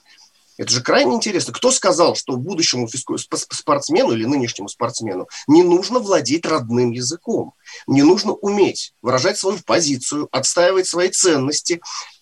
Это 0.56 0.70
же 0.70 0.82
крайне 0.82 1.16
интересно. 1.16 1.52
Кто 1.52 1.72
сказал, 1.72 2.14
что 2.14 2.36
будущему 2.36 2.88
спортсмену 2.88 4.12
или 4.12 4.24
нынешнему 4.24 4.68
спортсмену 4.68 5.28
не 5.48 5.62
нужно 5.62 5.98
владеть 5.98 6.46
родным 6.46 6.92
языком? 6.92 7.54
Не 7.86 8.02
нужно 8.02 8.32
уметь 8.32 8.94
выражать 9.02 9.38
свою 9.38 9.58
позицию, 9.58 10.28
отстаивать 10.30 10.86
свои 10.86 11.08
ценности, 11.08 11.80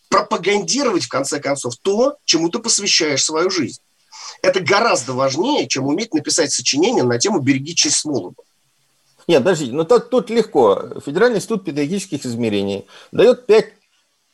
пропагандировать, 0.09 1.05
в 1.05 1.09
конце 1.09 1.40
концов, 1.40 1.75
то, 1.83 2.16
чему 2.25 2.49
ты 2.49 2.59
посвящаешь 2.59 3.25
свою 3.25 3.51
жизнь. 3.51 3.81
Это 4.40 4.61
гораздо 4.61 5.12
важнее, 5.12 5.68
чем 5.68 5.87
уметь 5.87 6.14
написать 6.14 6.53
сочинение 6.53 7.05
на 7.05 7.18
тему 7.18 7.40
«Береги 7.40 7.75
честь 7.75 7.97
Смолова». 7.97 8.35
Нет, 9.29 9.38
подождите, 9.38 9.73
но 9.73 9.85
тут, 9.85 10.11
тут 10.11 10.31
легко. 10.31 11.01
Федеральный 11.05 11.38
институт 11.38 11.64
педагогических 11.64 12.27
измерений 12.27 12.87
дает 13.12 13.47
пять 13.47 13.73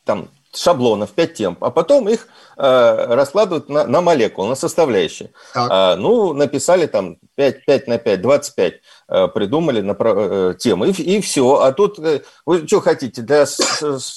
там, 0.05 0.31
шаблонов, 0.55 1.11
пять 1.11 1.35
тем, 1.35 1.57
а 1.61 1.71
потом 1.71 2.09
их 2.09 2.29
э, 2.57 3.15
раскладывают 3.15 3.69
на, 3.69 3.87
на 3.87 4.01
молекулы, 4.01 4.49
на 4.49 4.55
составляющие. 4.55 5.31
А, 5.55 5.97
ну, 5.97 6.33
написали 6.33 6.87
там 6.87 7.19
5, 7.37 7.65
5 7.65 7.87
на 7.87 7.99
5, 7.99 8.21
25 8.21 8.75
э, 9.09 9.29
придумали 9.29 9.81
на 9.81 9.97
э, 9.99 10.55
темы, 10.59 10.89
и, 10.91 11.03
и 11.03 11.21
все. 11.21 11.61
А 11.61 11.73
тут 11.73 11.99
э, 11.99 12.23
вы 12.47 12.67
что 12.67 12.81
хотите, 12.81 13.23
для 13.23 13.47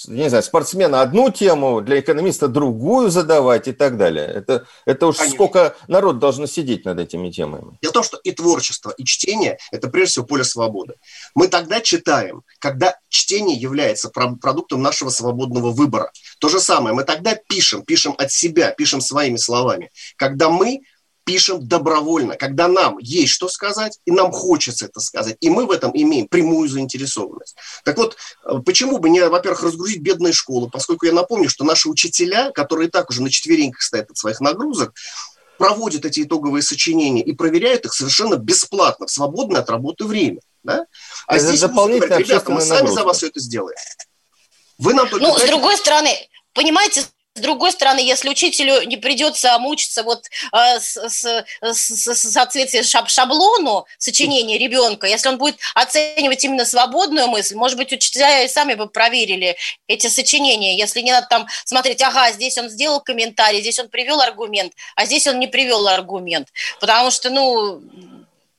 не 0.08 0.30
знаю, 0.30 0.44
спортсмена 0.44 1.02
одну 1.02 1.30
тему, 1.30 1.82
для 1.82 2.00
экономиста 2.00 2.48
другую 2.48 3.10
задавать 3.10 3.68
и 3.68 3.74
так 3.74 3.98
далее. 3.98 4.26
Это, 4.26 4.66
это 4.86 5.08
уж 5.08 5.18
Конечно. 5.18 5.36
сколько 5.36 5.76
народ 5.88 6.20
должно 6.20 6.48
сидеть 6.48 6.86
над 6.86 7.00
этими 7.00 7.30
темами. 7.30 7.78
Дело 7.82 7.92
в 7.92 7.94
том, 7.94 8.04
что 8.04 8.18
и 8.24 8.32
творчество, 8.32 8.94
и 8.98 9.04
чтение– 9.04 9.58
это 9.72 9.88
прежде 9.88 10.12
всего 10.12 10.26
поле 10.26 10.44
свободы. 10.44 10.96
Мы 11.36 11.48
тогда 11.48 11.82
читаем, 11.82 12.44
когда 12.60 12.98
чтение 13.10 13.58
является 13.58 14.10
продуктом 14.10 14.82
нашего 14.82 15.10
свободного 15.10 15.72
выбора. 15.72 16.12
То 16.40 16.50
же 16.50 16.60
самое, 16.60 16.96
мы 16.96 17.04
тогда 17.04 17.36
пишем, 17.36 17.84
пишем 17.84 18.16
от 18.18 18.32
себя, 18.32 18.72
пишем 18.72 19.02
своими 19.02 19.38
словами, 19.38 19.92
когда 20.18 20.50
мы 20.50 20.82
пишем 21.24 21.68
добровольно, 21.68 22.36
когда 22.36 22.68
нам 22.68 22.98
есть 23.00 23.32
что 23.32 23.48
сказать, 23.48 24.00
и 24.06 24.12
нам 24.12 24.32
хочется 24.32 24.86
это 24.86 25.00
сказать, 25.00 25.38
и 25.40 25.50
мы 25.50 25.66
в 25.66 25.72
этом 25.72 25.92
имеем 25.94 26.28
прямую 26.28 26.68
заинтересованность. 26.68 27.56
Так 27.84 27.98
вот, 27.98 28.18
э, 28.44 28.60
почему 28.66 28.98
бы 28.98 29.10
не, 29.10 29.28
во-первых, 29.28 29.64
разгрузить 29.64 30.02
бедные 30.02 30.34
школы, 30.34 30.70
поскольку 30.70 31.06
я 31.06 31.14
напомню, 31.14 31.50
что 31.50 31.64
наши 31.64 31.90
учителя, 31.90 32.52
которые 32.52 32.88
и 32.88 32.92
так 32.92 33.10
уже 33.10 33.22
на 33.22 33.30
четвереньках 33.30 33.82
стоят 33.82 34.10
от 34.10 34.18
своих 34.18 34.42
нагрузок, 34.42 34.94
проводят 35.58 36.06
эти 36.06 36.24
итоговые 36.24 36.64
сочинения 36.64 37.24
и 37.24 37.34
проверяют 37.34 37.86
их 37.86 37.94
совершенно 37.94 38.36
бесплатно, 38.36 39.06
в 39.06 39.12
свободное 39.12 39.62
от 39.62 39.70
работы 39.70 40.06
время. 40.06 40.40
Да? 40.64 40.86
А 41.28 41.36
это 41.36 41.46
здесь 41.46 41.62
дополнительно 41.62 42.18
ребята, 42.18 42.52
мы 42.52 42.62
сами 42.62 42.80
нагрузка. 42.80 43.00
за 43.00 43.06
вас 43.06 43.18
все 43.18 43.28
это 43.28 43.40
сделаем. 43.40 43.78
Вы 44.78 44.94
нам 44.94 45.08
только 45.08 45.26
ну, 45.26 45.38
с 45.38 45.44
другой 45.44 45.78
стороны, 45.78 46.10
понимаете, 46.54 47.04
с 47.34 47.40
другой 47.40 47.72
стороны, 47.72 48.00
если 48.00 48.30
учителю 48.30 48.86
не 48.86 48.98
придется 48.98 49.58
мучиться 49.58 50.04
вот 50.04 50.26
э, 50.52 50.80
с, 50.80 50.98
с, 50.98 51.46
с, 51.62 52.06
с 52.06 52.32
соответствием 52.32 52.84
шаб, 52.84 53.08
шаблону 53.08 53.86
сочинения 53.98 54.58
ребенка, 54.58 55.08
если 55.08 55.30
он 55.30 55.38
будет 55.38 55.58
оценивать 55.74 56.44
именно 56.44 56.66
свободную 56.66 57.28
мысль, 57.28 57.56
может 57.56 57.78
быть, 57.78 57.94
учителя 57.94 58.44
и 58.44 58.50
сами 58.50 58.74
бы 58.74 58.88
проверили 58.88 59.56
эти 59.88 60.08
сочинения, 60.08 60.78
если 60.78 61.00
не 61.00 61.12
надо 61.12 61.28
там 61.30 61.48
смотреть, 61.64 62.02
ага, 62.02 62.34
здесь 62.34 62.58
он 62.58 62.70
сделал 62.70 63.00
комментарий, 63.00 63.62
здесь 63.62 63.80
он 63.80 63.88
привел 63.88 64.20
аргумент, 64.20 64.74
а 64.98 65.06
здесь 65.06 65.26
он 65.26 65.40
не 65.40 65.48
привел 65.48 65.88
аргумент, 65.88 66.50
потому 66.82 67.12
что, 67.12 67.30
ну, 67.30 67.82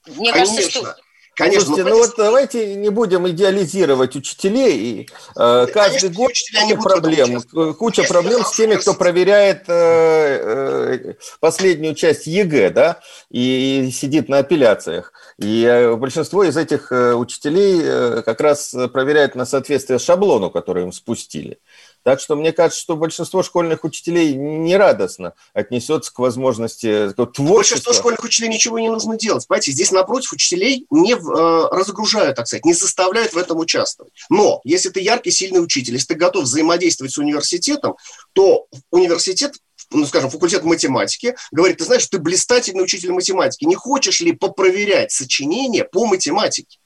мне 0.06 0.32
Конечно. 0.32 0.56
кажется, 0.56 0.70
что 0.70 0.96
Конечно, 1.42 1.66
Слушайте, 1.66 1.90
ну 1.90 1.98
вот 1.98 2.14
давайте 2.16 2.74
не 2.76 2.88
будем 2.88 3.28
идеализировать 3.28 4.16
учителей. 4.16 4.78
И, 4.78 5.08
э, 5.36 5.66
каждый 5.72 5.72
конечно, 5.72 6.10
год 6.10 6.28
куча 6.28 6.76
проблем, 6.76 7.42
куча 7.74 8.02
Если 8.02 8.12
проблем 8.12 8.44
с 8.44 8.52
теми, 8.52 8.74
кто 8.76 8.94
проверяет 8.94 9.64
э, 9.68 9.72
э, 9.74 11.14
последнюю 11.40 11.94
часть 11.94 12.26
ЕГЭ, 12.26 12.70
да, 12.70 13.00
и, 13.30 13.90
сидит 13.92 14.28
на 14.28 14.38
апелляциях. 14.38 15.12
И 15.38 15.64
э, 15.64 15.94
большинство 15.96 16.44
из 16.44 16.56
этих 16.56 16.92
э, 16.92 17.14
учителей 17.14 17.80
э, 17.82 18.22
как 18.24 18.40
раз 18.40 18.74
проверяет 18.92 19.34
на 19.34 19.44
соответствие 19.44 19.98
шаблону, 19.98 20.50
который 20.50 20.84
им 20.84 20.92
спустили. 20.92 21.58
Так 22.02 22.20
что 22.20 22.36
мне 22.36 22.52
кажется, 22.52 22.80
что 22.80 22.96
большинство 22.96 23.42
школьных 23.42 23.84
учителей 23.84 24.34
нерадостно 24.34 25.34
отнесется 25.52 26.12
к 26.12 26.18
возможности 26.18 27.12
творчества. 27.12 27.54
Большинство 27.54 27.92
школьных 27.92 28.24
учителей 28.24 28.48
ничего 28.48 28.78
не 28.78 28.88
нужно 28.88 29.16
делать. 29.16 29.46
Понимаете, 29.46 29.72
здесь 29.72 29.92
напротив 29.92 30.32
учителей 30.32 30.86
не 30.90 31.12
э, 31.12 31.68
разгружают, 31.70 32.36
так 32.36 32.46
сказать, 32.46 32.64
не 32.64 32.74
заставляют 32.74 33.32
в 33.32 33.38
этом 33.38 33.58
участвовать. 33.58 34.12
Но 34.30 34.60
если 34.64 34.88
ты 34.88 35.00
яркий, 35.00 35.30
сильный 35.30 35.62
учитель, 35.62 35.94
если 35.94 36.08
ты 36.08 36.14
готов 36.14 36.44
взаимодействовать 36.44 37.12
с 37.12 37.18
университетом, 37.18 37.96
то 38.32 38.66
университет 38.90 39.54
ну, 39.90 40.06
скажем, 40.06 40.30
факультет 40.30 40.64
математики, 40.64 41.36
говорит, 41.50 41.78
ты 41.78 41.84
знаешь, 41.84 42.06
ты 42.06 42.18
блистательный 42.18 42.82
учитель 42.82 43.12
математики, 43.12 43.64
не 43.64 43.74
хочешь 43.74 44.20
ли 44.20 44.32
попроверять 44.32 45.12
сочинение 45.12 45.84
по 45.84 46.06
математике? 46.06 46.78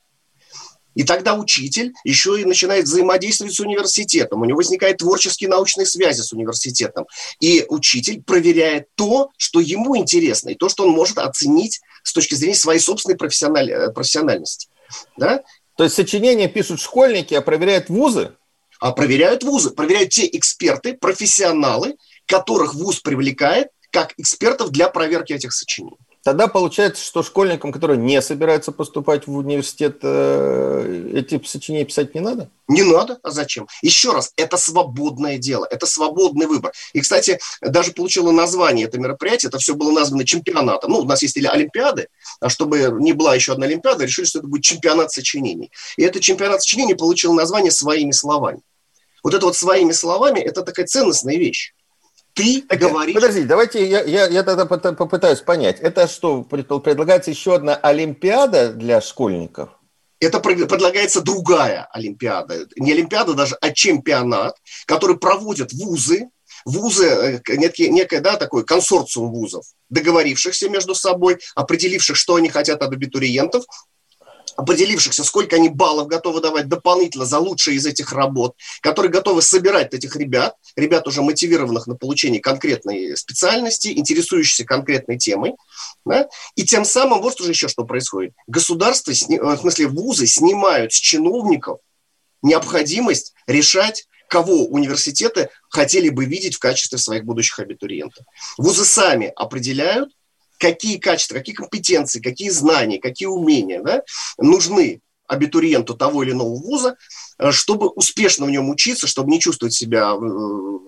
И 0.97 1.05
тогда 1.05 1.35
учитель 1.35 1.93
еще 2.05 2.41
и 2.41 2.45
начинает 2.47 2.87
взаимодействовать 2.87 3.55
с 3.55 3.61
университетом. 3.61 4.41
У 4.41 4.45
него 4.47 4.57
возникают 4.57 4.99
творческие 4.99 5.51
научные 5.51 5.85
связи 5.85 6.23
с 6.23 6.33
университетом. 6.33 7.07
И 7.39 7.67
учитель 7.69 8.23
проверяет 8.23 8.89
то, 8.95 9.31
что 9.37 9.61
ему 9.61 9.97
интересно, 9.99 10.49
и 10.49 10.55
то, 10.55 10.71
что 10.71 10.85
он 10.85 10.91
может 10.91 11.19
оценить 11.19 11.81
с 12.03 12.15
точки 12.15 12.35
зрения 12.35 12.55
своей 12.55 12.81
собственной 12.81 13.19
профессиональ... 13.19 13.71
Э, 13.71 13.93
профессиональности. 13.93 14.69
Да? 15.19 15.43
То 15.77 15.85
есть 15.85 15.97
сочинения 15.97 16.49
пишут 16.49 16.81
школьники, 16.81 17.35
а 17.35 17.43
проверяют 17.43 17.91
вузы? 17.91 18.33
А 18.81 18.93
проверяют 18.93 19.45
вузы, 19.45 19.71
проверяют 19.71 20.11
те 20.11 20.27
эксперты, 20.27 20.95
профессионалы, 20.95 21.97
которых 22.25 22.75
вуз 22.75 23.01
привлекает 23.01 23.69
как 23.91 24.15
экспертов 24.17 24.71
для 24.71 24.89
проверки 24.89 25.35
этих 25.35 25.53
сочинений. 25.53 25.99
Тогда 26.27 26.49
получается, 26.49 27.05
что 27.05 27.23
школьникам, 27.23 27.71
которые 27.71 27.99
не 27.99 28.21
собираются 28.21 28.73
поступать 28.73 29.29
в 29.29 29.37
университет, 29.37 29.99
э, 30.03 31.13
эти 31.15 31.41
сочинения 31.47 31.85
писать 31.85 32.17
не 32.17 32.21
надо? 32.21 32.51
Не 32.67 32.83
надо, 32.83 33.21
а 33.23 33.31
зачем? 33.31 33.69
Еще 33.81 34.11
раз, 34.11 34.33
это 34.37 34.57
свободное 34.57 35.39
дело, 35.39 35.69
это 35.71 35.87
свободный 35.87 36.47
выбор. 36.49 36.73
И, 36.95 37.01
кстати, 37.01 37.39
даже 37.61 37.93
получило 37.93 38.33
название 38.33 38.89
это 38.89 38.99
мероприятие, 38.99 39.51
это 39.51 39.59
все 39.59 39.77
было 39.77 39.93
названо 39.93 40.25
чемпионатом. 40.25 40.91
Ну, 40.91 40.99
у 40.99 41.05
нас 41.05 41.23
есть 41.23 41.37
или 41.37 41.47
Олимпиады, 41.47 42.09
а 42.41 42.49
чтобы 42.49 42.91
не 42.99 43.13
была 43.13 43.37
еще 43.37 43.53
одна 43.53 43.67
Олимпиада, 43.67 44.03
решили, 44.03 44.25
что 44.25 44.41
это 44.41 44.49
будет 44.49 44.65
чемпионат 44.65 45.13
сочинений. 45.13 45.71
И 45.97 46.03
этот 46.03 46.23
чемпионат 46.23 46.61
сочинений 46.61 46.95
получил 46.95 47.35
название 47.35 47.71
«Своими 47.71 48.11
словами». 48.11 48.63
Вот 49.23 49.33
это 49.33 49.47
вот 49.47 49.57
«Своими 49.57 49.93
словами»– 49.93 50.41
это 50.41 50.63
такая 50.63 50.87
ценностная 50.87 51.37
вещь 51.37 51.73
ты 52.37 52.63
так, 52.63 52.79
говоришь... 52.79 53.15
Подождите, 53.15 53.47
давайте 53.47 53.89
я, 53.89 54.03
я, 54.03 54.27
я 54.27 54.43
тогда 54.43 54.67
попытаюсь 54.67 55.41
понять. 55.41 55.81
Это 55.81 56.07
что, 56.07 56.43
предлагается 56.43 57.31
еще 57.31 57.55
одна 57.55 57.75
Олимпиада 57.75 58.73
для 58.73 59.01
школьников? 59.01 59.71
Это 60.21 60.41
предлагается 60.41 61.23
другая 61.23 61.89
Олимпиада. 61.93 62.67
Не 62.77 62.93
Олимпиада 62.93 63.33
даже, 63.35 63.57
а 63.61 63.71
чемпионат, 63.71 64.57
который 64.87 65.17
проводят 65.17 65.73
вузы, 65.73 66.29
вузы, 66.67 67.07
э, 67.07 67.57
некий, 67.57 67.89
некое, 67.89 68.21
да, 68.21 68.37
такой 68.37 68.65
консорциум 68.65 69.33
вузов, 69.33 69.65
договорившихся 69.89 70.69
между 70.69 70.95
собой, 70.95 71.39
определивших, 71.55 72.17
что 72.17 72.35
они 72.35 72.51
хотят 72.51 72.83
от 72.83 72.93
абитуриентов, 72.93 73.65
определившихся, 74.57 75.25
сколько 75.25 75.57
они 75.57 75.69
баллов 75.69 76.09
готовы 76.09 76.41
давать 76.41 76.69
дополнительно 76.69 77.25
за 77.25 77.39
лучшие 77.39 77.77
из 77.77 77.87
этих 77.87 78.13
работ, 78.13 78.57
которые 78.81 79.13
готовы 79.13 79.43
собирать 79.43 79.93
этих 79.95 80.17
ребят, 80.17 80.55
ребят 80.77 81.07
уже 81.07 81.23
мотивированных 81.23 81.87
на 81.87 81.95
получение 81.95 82.41
конкретной 82.41 83.17
специальности, 83.17 83.89
интересующихся 83.97 84.65
конкретной 84.65 85.19
темой. 85.19 85.55
Да? 86.05 86.29
И 86.55 86.65
тем 86.65 86.85
самым, 86.85 87.21
вот 87.21 87.41
уже 87.41 87.51
еще 87.51 87.69
что 87.69 87.85
происходит. 87.85 88.33
Государство, 88.47 89.11
э, 89.11 89.15
в 89.39 89.61
смысле 89.61 89.89
вузы, 89.89 90.27
снимают 90.27 90.93
с 90.93 90.97
чиновников 90.97 91.79
необходимость 92.43 93.35
решать 93.47 94.07
кого 94.29 94.67
университеты 94.67 95.51
хотели 95.71 96.09
бы 96.09 96.25
видеть 96.25 96.57
в 96.57 96.59
качестве 96.59 96.99
своих 96.99 97.25
будущих 97.25 97.59
абитуриентов. 97.61 98.25
Вузы 98.59 98.85
сами 98.85 99.33
определяют, 99.37 100.11
какие 100.59 100.99
качества, 100.99 101.35
какие 101.35 101.55
компетенции, 101.55 102.21
какие 102.21 102.51
знания, 102.51 102.99
какие 102.99 103.29
умения 103.29 103.83
да, 103.83 104.03
нужны 104.39 105.01
абитуриенту 105.27 105.95
того 105.95 106.23
или 106.23 106.33
иного 106.33 106.57
вуза, 106.57 106.97
э, 107.39 107.51
чтобы 107.53 107.89
успешно 107.89 108.47
в 108.47 108.51
нем 108.51 108.71
учиться, 108.71 109.07
чтобы 109.07 109.31
не 109.31 109.41
чувствовать 109.41 109.75
себя 109.75 110.15
э, 110.15 110.79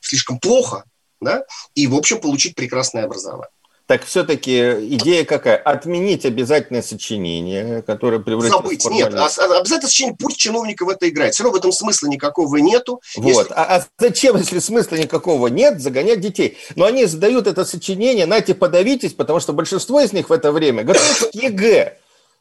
слишком 0.00 0.38
плохо, 0.38 0.84
да, 1.20 1.44
и, 1.74 1.86
в 1.86 1.94
общем, 1.94 2.20
получить 2.20 2.54
прекрасное 2.54 3.04
образование. 3.04 3.50
Так 3.86 4.04
все-таки 4.04 4.58
идея 4.96 5.24
какая? 5.24 5.56
Отменить 5.56 6.24
обязательное 6.24 6.82
сочинение, 6.82 7.82
которое 7.82 8.18
превратится 8.18 8.58
Забыть. 8.58 8.84
в 8.84 8.90
Нет, 8.90 9.14
а, 9.14 9.26
а, 9.26 9.58
обязательное 9.58 9.88
сочинение, 9.88 10.16
пусть 10.18 10.38
чиновника 10.38 10.84
в 10.84 10.88
это 10.88 11.08
играет. 11.08 11.34
Все 11.34 11.44
равно 11.44 11.56
в 11.56 11.60
этом 11.60 11.70
смысла 11.70 12.08
никакого 12.08 12.56
нету. 12.56 13.00
Вот. 13.16 13.26
Если... 13.28 13.52
А, 13.52 13.76
а 13.76 13.86
зачем, 13.98 14.36
если 14.36 14.58
смысла 14.58 14.96
никакого 14.96 15.46
нет, 15.46 15.80
загонять 15.80 16.20
детей? 16.20 16.58
Но 16.74 16.84
они 16.84 17.06
задают 17.06 17.46
это 17.46 17.64
сочинение, 17.64 18.26
нате, 18.26 18.54
подавитесь, 18.54 19.12
потому 19.12 19.38
что 19.38 19.52
большинство 19.52 20.00
из 20.00 20.12
них 20.12 20.30
в 20.30 20.32
это 20.32 20.50
время 20.50 20.82
готовятся 20.82 21.28
к 21.28 21.34
ЕГЭ. 21.34 21.96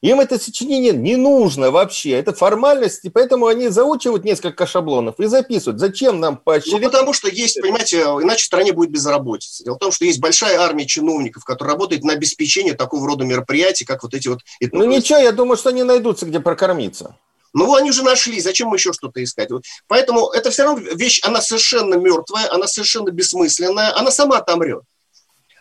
Им 0.05 0.19
это 0.19 0.37
сочинение 0.37 0.93
не 0.93 1.15
нужно 1.15 1.71
вообще. 1.71 2.11
Это 2.11 2.31
формальность, 2.31 3.05
и 3.05 3.09
поэтому 3.09 3.47
они 3.47 3.69
заучивают 3.69 4.23
несколько 4.23 4.67
шаблонов 4.67 5.19
и 5.19 5.25
записывают. 5.25 5.79
Зачем 5.79 6.19
нам 6.19 6.37
поощрять? 6.37 6.79
Ну, 6.79 6.89
потому 6.91 7.11
что 7.11 7.27
есть, 7.27 7.59
понимаете, 7.59 8.01
иначе 8.01 8.43
в 8.43 8.45
стране 8.45 8.71
будет 8.71 8.91
безработица. 8.91 9.63
Дело 9.63 9.77
в 9.77 9.79
том, 9.79 9.91
что 9.91 10.05
есть 10.05 10.19
большая 10.19 10.59
армия 10.59 10.85
чиновников, 10.85 11.43
которая 11.43 11.73
работает 11.73 12.03
на 12.03 12.13
обеспечение 12.13 12.75
такого 12.75 13.07
рода 13.07 13.25
мероприятий, 13.25 13.83
как 13.83 14.03
вот 14.03 14.13
эти 14.13 14.27
вот... 14.27 14.41
Ну 14.61 14.85
ничего, 14.85 15.17
я 15.17 15.31
думаю, 15.31 15.57
что 15.57 15.69
они 15.69 15.81
найдутся, 15.81 16.27
где 16.27 16.39
прокормиться. 16.39 17.15
Ну, 17.53 17.73
они 17.73 17.89
уже 17.89 18.03
нашли, 18.03 18.39
зачем 18.39 18.71
еще 18.75 18.93
что-то 18.93 19.23
искать? 19.23 19.49
Вот. 19.49 19.63
Поэтому 19.87 20.29
это 20.29 20.51
все 20.51 20.65
равно 20.65 20.81
вещь, 20.93 21.19
она 21.23 21.41
совершенно 21.41 21.95
мертвая, 21.95 22.51
она 22.51 22.67
совершенно 22.67 23.09
бессмысленная, 23.09 23.97
она 23.97 24.11
сама 24.11 24.37
отомрет. 24.37 24.83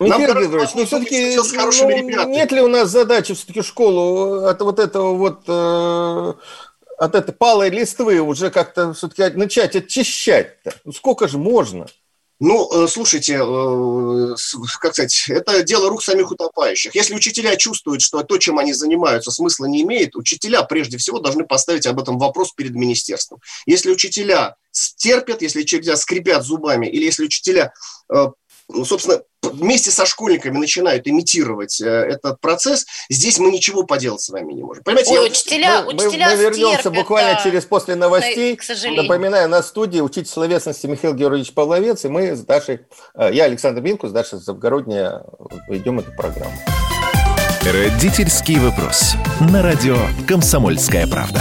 Михаил 0.05 0.35
Григорьевич, 0.35 0.75
ну 0.75 0.87
все-таки 0.87 1.37
ну, 1.37 2.29
нет 2.29 2.53
ли 2.53 2.61
у 2.61 2.69
нас 2.69 2.91
задачи 2.91 3.35
все-таки 3.35 3.63
школу 3.63 4.47
от 4.47 4.61
вот 4.61 4.79
этого 4.79 5.15
вот 5.15 5.45
э, 5.49 6.35
от 6.99 7.15
этой 7.15 7.33
палой 7.33 7.71
листвы 7.71 8.21
уже 8.21 8.51
как-то 8.51 8.93
все-таки 8.95 9.37
начать 9.37 9.77
очищать-то? 9.77 10.75
Ну, 10.85 10.93
сколько 10.93 11.29
же 11.29 11.39
можно? 11.39 11.87
Ну, 12.41 12.85
э, 12.85 12.89
слушайте, 12.89 13.35
э, 13.35 14.35
как 14.81 14.93
сказать, 14.93 15.27
это 15.29 15.63
дело 15.63 15.89
рук 15.89 16.03
самих 16.03 16.33
утопающих. 16.33 16.95
Если 16.95 17.15
учителя 17.15 17.55
чувствуют, 17.57 18.03
что 18.03 18.23
то, 18.25 18.39
чем 18.39 18.59
они 18.59 18.73
занимаются, 18.73 19.31
смысла 19.31 19.67
не 19.67 19.83
имеет, 19.83 20.17
учителя 20.17 20.63
прежде 20.65 20.99
всего 20.99 21.21
должны 21.21 21.45
поставить 21.45 21.87
об 21.87 22.01
этом 22.01 22.19
вопрос 22.19 22.53
перед 22.53 22.75
министерством. 22.75 23.39
Если 23.67 23.91
учителя 23.91 24.57
терпят, 24.97 25.43
если 25.43 25.61
учителя 25.61 25.97
скрипят 25.97 26.45
зубами, 26.45 26.87
или 26.87 27.05
если 27.05 27.25
учителя 27.25 27.73
э, 28.13 28.27
ну, 28.69 28.85
собственно, 28.85 29.21
вместе 29.43 29.91
со 29.91 30.07
школьниками 30.07 30.59
начинают 30.59 31.07
имитировать 31.07 31.81
э, 31.81 31.87
этот 31.87 32.41
процесс, 32.41 32.87
здесь 33.11 33.39
мы 33.39 33.51
ничего 33.51 33.85
поделать 33.85 34.23
с 34.23 34.29
вами 34.31 34.53
не 34.53 34.63
можем. 34.63 34.83
Понимаете, 34.85 35.11
Ой, 35.11 35.17
я... 35.17 35.31
учителя, 35.31 35.83
мы, 35.83 35.95
учителя 35.95 36.31
мы, 36.31 36.37
мы 36.37 36.43
вернемся 36.43 36.81
стерпят, 36.81 36.95
буквально 36.95 37.35
да. 37.35 37.43
через 37.43 37.65
после 37.65 37.95
новостей. 37.95 38.57
К 38.57 38.63
сожалению. 38.63 39.03
Напоминаю, 39.03 39.49
на 39.49 39.63
студии 39.63 40.01
учитель 40.01 40.29
словесности 40.29 40.87
Михаил 40.87 41.15
Георгиевич 41.15 41.53
Павловец, 41.53 42.05
и 42.05 42.09
мы 42.09 42.35
с 42.35 42.41
Дашей, 42.41 42.81
э, 43.15 43.31
я 43.33 43.45
Александр 43.45 43.83
Минкус, 43.83 44.13
Даша 44.13 44.39
Завгородняя, 44.39 45.25
ведем 45.69 45.99
эту 45.99 46.13
программу. 46.13 46.55
Родительский 47.63 48.59
вопрос. 48.59 49.15
На 49.41 49.63
радио 49.63 49.97
«Комсомольская 50.29 51.07
правда». 51.07 51.41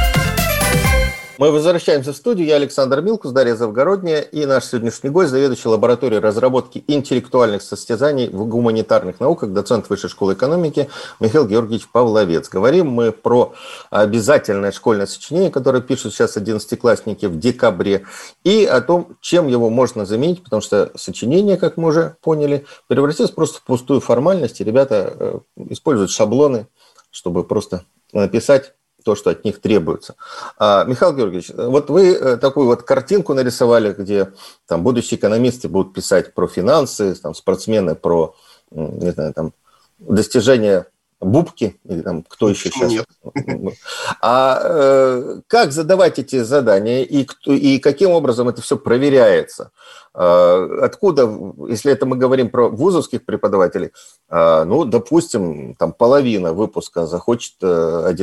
Мы 1.41 1.51
возвращаемся 1.51 2.13
в 2.13 2.17
студию. 2.17 2.45
Я 2.45 2.57
Александр 2.57 3.01
Милкус, 3.01 3.31
Дарья 3.31 3.55
Завгородняя 3.55 4.21
и 4.21 4.45
наш 4.45 4.65
сегодняшний 4.65 5.09
гость, 5.09 5.31
заведующий 5.31 5.69
лабораторией 5.69 6.21
разработки 6.21 6.83
интеллектуальных 6.85 7.63
состязаний 7.63 8.29
в 8.29 8.45
гуманитарных 8.45 9.19
науках, 9.19 9.49
доцент 9.49 9.89
Высшей 9.89 10.11
школы 10.11 10.35
экономики 10.35 10.87
Михаил 11.19 11.47
Георгиевич 11.47 11.87
Павловец. 11.91 12.47
Говорим 12.47 12.91
мы 12.91 13.11
про 13.11 13.55
обязательное 13.89 14.71
школьное 14.71 15.07
сочинение, 15.07 15.49
которое 15.49 15.81
пишут 15.81 16.13
сейчас 16.13 16.37
одиннадцатиклассники 16.37 17.25
в 17.25 17.39
декабре, 17.39 18.05
и 18.43 18.63
о 18.65 18.79
том, 18.79 19.17
чем 19.19 19.47
его 19.47 19.71
можно 19.71 20.05
заменить, 20.05 20.43
потому 20.43 20.61
что 20.61 20.91
сочинение, 20.93 21.57
как 21.57 21.75
мы 21.75 21.87
уже 21.87 22.17
поняли, 22.21 22.67
превратилось 22.85 23.31
просто 23.31 23.57
в 23.57 23.63
пустую 23.63 23.99
формальность, 23.99 24.61
и 24.61 24.63
ребята 24.63 25.15
э, 25.17 25.39
используют 25.71 26.11
шаблоны, 26.11 26.67
чтобы 27.09 27.43
просто 27.43 27.83
написать 28.13 28.75
то, 29.03 29.15
что 29.15 29.29
от 29.29 29.45
них 29.45 29.59
требуется. 29.61 30.15
А, 30.57 30.83
Михаил 30.85 31.13
Георгиевич, 31.13 31.51
вот 31.55 31.89
вы 31.89 32.13
э, 32.13 32.37
такую 32.37 32.67
вот 32.67 32.83
картинку 32.83 33.33
нарисовали, 33.33 33.93
где 33.93 34.31
там 34.67 34.83
будущие 34.83 35.19
экономисты 35.19 35.67
будут 35.67 35.93
писать 35.93 36.33
про 36.33 36.47
финансы, 36.47 37.15
там, 37.15 37.33
спортсмены 37.33 37.95
про, 37.95 38.35
не 38.71 39.11
знаю, 39.11 39.33
там, 39.33 39.53
достижения 39.99 40.87
Бубки 41.21 41.79
или 41.87 42.01
там 42.01 42.23
кто 42.23 42.49
еще 42.49 42.71
сейчас? 42.71 42.91
Нет. 42.91 43.05
А 44.21 44.59
э, 44.63 45.41
как 45.47 45.71
задавать 45.71 46.17
эти 46.17 46.41
задания 46.41 47.03
и, 47.03 47.27
и 47.45 47.79
каким 47.79 48.09
образом 48.11 48.49
это 48.49 48.61
все 48.61 48.75
проверяется? 48.75 49.71
Э, 50.15 50.67
откуда, 50.81 51.29
если 51.69 51.91
это 51.91 52.07
мы 52.07 52.17
говорим 52.17 52.49
про 52.49 52.69
вузовских 52.69 53.23
преподавателей, 53.23 53.91
э, 54.29 54.63
ну, 54.63 54.83
допустим, 54.83 55.75
там 55.75 55.93
половина 55.93 56.53
выпуска 56.53 57.05
захочет, 57.05 57.53
э, 57.61 58.15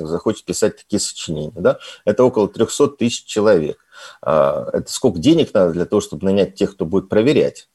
захочет 0.00 0.44
писать 0.44 0.76
такие 0.76 0.98
сочинения, 0.98 1.52
да? 1.54 1.78
Это 2.04 2.24
около 2.24 2.48
300 2.48 2.88
тысяч 2.88 3.24
человек. 3.24 3.78
Э, 4.26 4.66
это 4.72 4.90
сколько 4.90 5.20
денег 5.20 5.54
надо 5.54 5.72
для 5.72 5.84
того, 5.84 6.00
чтобы 6.00 6.26
нанять 6.26 6.56
тех, 6.56 6.72
кто 6.72 6.84
будет 6.84 7.08
проверять? 7.08 7.68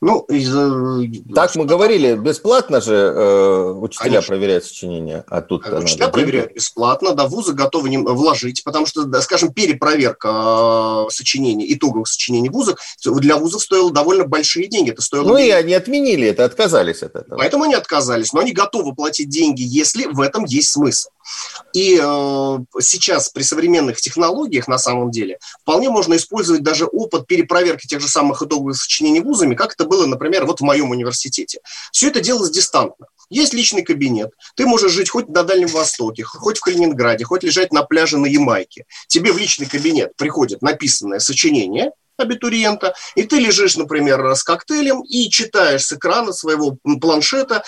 Ну, 0.00 0.20
из, 0.28 0.50
так 1.34 1.54
мы 1.56 1.66
говорили, 1.66 2.14
бесплатно 2.14 2.80
же 2.80 2.94
э, 2.94 3.72
учителя 3.72 4.08
Конечно. 4.08 4.28
проверяют 4.28 4.64
сочинения, 4.64 5.24
а 5.28 5.42
тут 5.42 5.66
учителя 5.68 6.08
проверяют 6.08 6.48
деньги. 6.48 6.58
бесплатно, 6.58 7.12
да, 7.12 7.26
вузы 7.26 7.52
готовы 7.52 7.90
не 7.90 7.98
вложить, 7.98 8.64
потому 8.64 8.86
что, 8.86 9.04
да, 9.04 9.20
скажем, 9.20 9.52
перепроверка 9.52 11.06
э, 11.06 11.10
сочинений, 11.10 11.72
итоговых 11.74 12.08
сочинений 12.08 12.48
вузов 12.48 12.78
для 13.04 13.36
вузов 13.36 13.62
стоило 13.62 13.92
довольно 13.92 14.24
большие 14.24 14.68
деньги. 14.68 14.90
Это 14.90 15.02
стоило 15.02 15.28
ну 15.28 15.36
и 15.36 15.50
они 15.50 15.74
отменили 15.74 16.28
это, 16.28 16.44
отказались 16.44 17.02
от 17.02 17.14
этого. 17.14 17.38
Поэтому 17.38 17.64
они 17.64 17.74
отказались, 17.74 18.32
но 18.32 18.40
они 18.40 18.52
готовы 18.52 18.94
платить 18.94 19.28
деньги, 19.28 19.62
если 19.62 20.06
в 20.06 20.20
этом 20.20 20.44
есть 20.44 20.70
смысл. 20.70 21.10
И 21.72 22.00
э, 22.02 22.58
сейчас 22.80 23.28
при 23.28 23.42
современных 23.42 24.00
технологиях 24.00 24.68
на 24.68 24.78
самом 24.78 25.10
деле 25.10 25.38
вполне 25.62 25.90
можно 25.90 26.16
использовать 26.16 26.62
даже 26.62 26.86
опыт 26.86 27.26
перепроверки 27.26 27.86
тех 27.86 28.00
же 28.00 28.08
самых 28.08 28.42
итоговых 28.42 28.76
сочинений 28.76 29.20
вузами, 29.20 29.54
как 29.54 29.74
это 29.74 29.84
было, 29.84 30.06
например, 30.06 30.46
вот 30.46 30.60
в 30.60 30.64
моем 30.64 30.90
университете. 30.90 31.60
Все 31.92 32.08
это 32.08 32.20
делалось 32.20 32.50
дистантно. 32.50 33.06
Есть 33.30 33.54
личный 33.54 33.82
кабинет. 33.82 34.32
Ты 34.56 34.66
можешь 34.66 34.92
жить 34.92 35.08
хоть 35.08 35.28
на 35.28 35.44
Дальнем 35.44 35.68
Востоке, 35.68 36.24
хоть 36.24 36.58
в 36.58 36.62
Калининграде, 36.62 37.24
хоть 37.24 37.44
лежать 37.44 37.72
на 37.72 37.84
пляже 37.84 38.18
на 38.18 38.26
Ямайке. 38.26 38.86
Тебе 39.06 39.32
в 39.32 39.38
личный 39.38 39.66
кабинет 39.66 40.16
приходит 40.16 40.62
написанное 40.62 41.20
сочинение, 41.20 41.92
абитуриента, 42.20 42.94
и 43.14 43.22
ты 43.22 43.38
лежишь, 43.38 43.76
например, 43.76 44.34
с 44.34 44.42
коктейлем 44.42 45.02
и 45.02 45.28
читаешь 45.30 45.84
с 45.84 45.92
экрана 45.92 46.32
своего 46.32 46.76
планшета, 47.00 47.64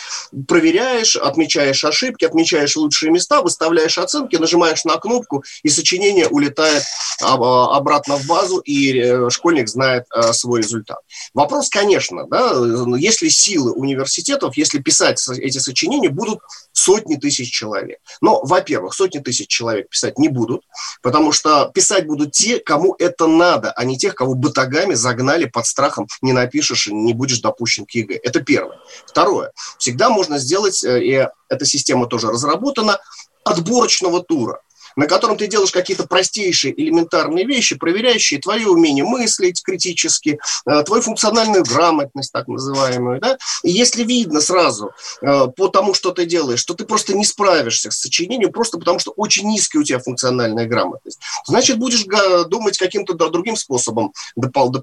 проверяешь, 0.47 1.17
отмечаешь 1.17 1.85
ошибки, 1.85 2.25
отмечаешь 2.25 2.77
лучшие 2.77 3.11
места, 3.11 3.43
выставляешь 3.43 3.99
оценки, 3.99 4.37
нажимаешь 4.37 4.85
на 4.85 4.97
кнопку, 4.99 5.45
и 5.63 5.69
сочинение 5.69 6.29
улетает 6.29 6.83
а, 7.23 7.77
обратно 7.77 8.17
в 8.17 8.27
базу, 8.27 8.59
и 8.59 8.99
э, 8.99 9.31
школьник 9.31 9.69
знает 9.69 10.05
э, 10.15 10.33
свой 10.33 10.61
результат. 10.61 10.99
Вопрос, 11.35 11.69
конечно, 11.69 12.27
да, 12.27 12.53
если 12.97 13.29
силы 13.29 13.73
университетов, 13.73 14.57
если 14.57 14.81
писать 14.81 15.23
эти 15.29 15.59
сочинения, 15.59 16.11
будут 16.11 16.41
сотни 16.73 17.17
тысяч 17.17 17.51
человек. 17.51 17.99
Но, 18.21 18.43
во-первых, 18.43 18.95
сотни 18.95 19.19
тысяч 19.19 19.49
человек 19.49 19.89
писать 19.89 20.19
не 20.19 20.29
будут, 20.29 20.63
потому 21.03 21.33
что 21.33 21.71
писать 21.73 22.07
будут 22.07 22.33
те, 22.33 22.59
кому 22.59 22.95
это 22.99 23.27
надо, 23.27 23.73
а 23.73 23.85
не 23.85 23.97
тех, 23.97 24.15
кого 24.15 24.35
батагами 24.43 24.95
загнали 24.95 25.47
под 25.47 25.67
страхом 25.67 26.09
«не 26.21 26.33
напишешь, 26.33 26.89
не 26.91 27.15
будешь 27.15 27.41
допущен 27.41 27.87
к 27.87 27.93
ЕГЭ». 27.93 28.21
Это 28.23 28.41
первое. 28.41 28.79
Второе. 29.07 29.53
Всегда 29.79 30.11
можно 30.11 30.39
сделать, 30.39 30.85
э, 30.85 31.03
и 31.03 31.29
эта 31.49 31.65
система 31.65 32.07
тоже 32.07 32.29
разработана, 32.29 32.99
отборочного 33.45 34.23
тура. 34.23 34.61
На 34.97 35.07
котором 35.07 35.37
ты 35.37 35.47
делаешь 35.47 35.71
какие-то 35.71 36.07
простейшие 36.07 36.79
элементарные 36.81 37.45
вещи, 37.45 37.77
проверяющие 37.77 38.41
твое 38.41 38.69
умение 38.69 39.05
мыслить 39.05 39.63
критически, 39.63 40.39
э, 40.67 40.83
твою 40.85 41.03
функциональную 41.03 41.65
грамотность, 41.65 42.33
так 42.33 42.49
называемую. 42.49 43.21
Да? 43.21 43.39
И 43.63 43.71
если 43.71 44.05
видно 44.05 44.41
сразу 44.41 44.93
э, 45.21 45.47
по 45.57 45.69
тому, 45.69 45.95
что 45.95 46.11
ты 46.13 46.27
делаешь, 46.27 46.61
что 46.61 46.75
ты 46.75 46.85
просто 46.85 47.15
не 47.15 47.25
справишься 47.25 47.91
с 47.91 47.99
сочинением, 47.99 48.53
просто 48.53 48.79
потому 48.79 48.99
что 48.99 49.13
очень 49.13 49.49
низкая 49.49 49.83
у 49.83 49.85
тебя 49.85 49.99
функциональная 49.99 50.67
грамотность, 50.67 51.19
значит, 51.47 51.79
будешь 51.79 52.05
думать 52.49 52.79
каким-то 52.79 53.15
другим 53.15 53.57
способом 53.57 54.13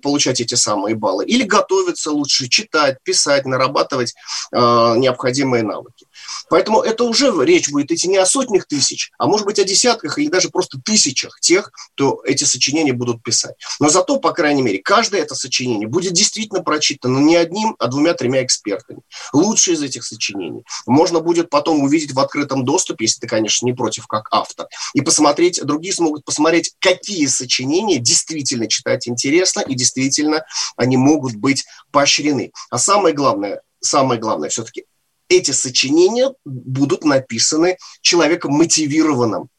получать 0.01 0.41
эти 0.41 0.55
самые 0.55 0.95
баллы. 0.95 1.25
Или 1.25 1.43
готовиться 1.43 2.11
лучше, 2.11 2.47
читать, 2.47 2.97
писать, 3.03 3.45
нарабатывать 3.45 4.15
э, 4.51 4.57
необходимые 4.97 5.63
навыки. 5.63 6.07
Поэтому 6.49 6.81
это 6.81 7.03
уже 7.03 7.33
речь 7.43 7.69
будет 7.69 7.91
идти 7.91 8.07
не 8.07 8.17
о 8.17 8.25
сотнях 8.25 8.65
тысяч, 8.65 9.11
а 9.17 9.27
может 9.27 9.45
быть 9.45 9.59
о 9.59 9.63
десятках 9.63 9.98
или 10.03 10.29
даже 10.29 10.49
просто 10.49 10.79
тысячах 10.83 11.39
тех, 11.39 11.71
кто 11.93 12.21
эти 12.25 12.43
сочинения 12.43 12.93
будут 12.93 13.23
писать. 13.23 13.55
Но 13.79 13.89
зато, 13.89 14.19
по 14.19 14.31
крайней 14.31 14.61
мере, 14.61 14.79
каждое 14.79 15.21
это 15.21 15.35
сочинение 15.35 15.87
будет 15.87 16.13
действительно 16.13 16.63
прочитано 16.63 17.19
не 17.19 17.35
одним, 17.35 17.75
а 17.79 17.87
двумя-тремя 17.87 18.43
экспертами. 18.43 19.01
Лучшие 19.33 19.75
из 19.75 19.83
этих 19.83 20.05
сочинений 20.05 20.63
можно 20.85 21.19
будет 21.19 21.49
потом 21.49 21.83
увидеть 21.83 22.13
в 22.13 22.19
открытом 22.19 22.65
доступе, 22.65 23.05
если 23.05 23.21
ты, 23.21 23.27
конечно, 23.27 23.65
не 23.65 23.73
против 23.73 24.07
как 24.07 24.27
автор, 24.31 24.67
и 24.93 25.01
посмотреть, 25.01 25.61
другие 25.63 25.93
смогут 25.93 26.25
посмотреть, 26.25 26.73
какие 26.79 27.25
сочинения 27.27 27.99
действительно 27.99 28.67
читать 28.67 29.07
интересно 29.07 29.61
и 29.61 29.75
действительно 29.75 30.45
они 30.75 30.97
могут 30.97 31.35
быть 31.35 31.65
поощрены. 31.91 32.51
А 32.69 32.77
самое 32.77 33.13
главное, 33.15 33.61
самое 33.81 34.19
главное 34.19 34.49
все-таки 34.49 34.85
эти 35.29 35.51
сочинения 35.51 36.33
будут 36.43 37.03
написаны 37.03 37.77
человеком 38.01 38.53
мотивированным, 38.53 39.49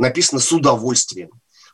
написаны 0.00 0.40
с 0.40 0.50
удовольствием. 0.52 1.30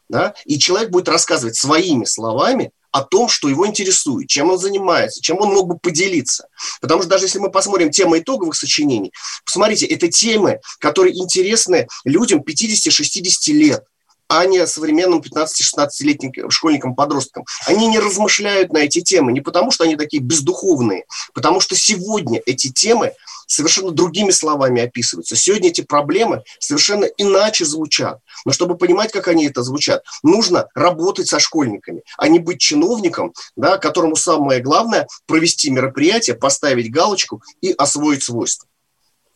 Да? 0.09 0.35
И 0.45 0.59
человек 0.59 0.91
будет 0.91 1.09
рассказывать 1.09 1.57
своими 1.57 2.05
словами 2.05 2.71
о 2.93 3.03
том, 3.03 3.29
что 3.29 3.49
его 3.49 3.67
интересует, 3.67 4.29
чем 4.29 4.51
он 4.51 4.59
занимается, 4.59 5.21
чем 5.21 5.39
он 5.41 5.53
мог 5.53 5.67
бы 5.67 5.79
поделиться. 5.79 6.49
Потому 6.81 7.03
что 7.03 7.11
даже 7.11 7.27
если 7.27 7.39
мы 7.39 7.51
посмотрим 7.51 7.91
темы 7.91 8.21
итоговых 8.21 8.57
сочинений, 8.57 9.13
посмотрите, 9.45 9.87
это 9.87 10.09
темы, 10.09 10.61
которые 10.79 11.19
интересны 11.19 11.89
людям 12.05 12.41
50-60 12.41 13.53
лет 13.53 13.85
а 14.29 14.47
не 14.47 14.67
современным 14.67 15.21
15-16-летним 15.21 16.51
школьникам, 16.51 16.95
подросткам. 16.95 17.45
Они 17.67 17.87
не 17.87 17.99
размышляют 17.99 18.73
на 18.73 18.79
эти 18.79 19.01
темы 19.01 19.33
не 19.33 19.41
потому, 19.41 19.71
что 19.71 19.85
они 19.85 19.97
такие 19.97 20.23
бездуховные, 20.23 21.05
потому 21.33 21.61
что 21.61 21.77
сегодня 21.77 22.41
эти 22.45 22.71
темы 22.73 23.13
совершенно 23.47 23.93
другими 23.93 24.31
словами 24.31 24.83
описываются. 24.83 25.37
Сегодня 25.37 25.69
эти 25.69 25.81
проблемы 25.81 26.43
совершенно 26.59 27.05
иначе 27.05 27.65
звучат. 27.65 28.21
Но 28.45 28.53
чтобы 28.53 28.77
понимать, 28.77 29.13
как 29.13 29.29
они 29.29 29.47
это 29.47 29.63
звучат, 29.63 30.05
нужно 30.23 30.69
работать 30.75 31.29
со 31.29 31.39
школьниками, 31.39 32.03
а 32.19 32.29
не 32.29 32.39
быть 32.39 32.61
чиновником, 32.61 33.33
да, 33.55 33.79
которому 33.79 34.17
самое 34.17 34.61
главное 34.61 35.07
провести 35.27 35.71
мероприятие, 35.71 36.37
поставить 36.37 36.91
галочку 36.91 37.43
и 37.61 37.73
освоить 37.73 38.23
свойства. 38.23 38.69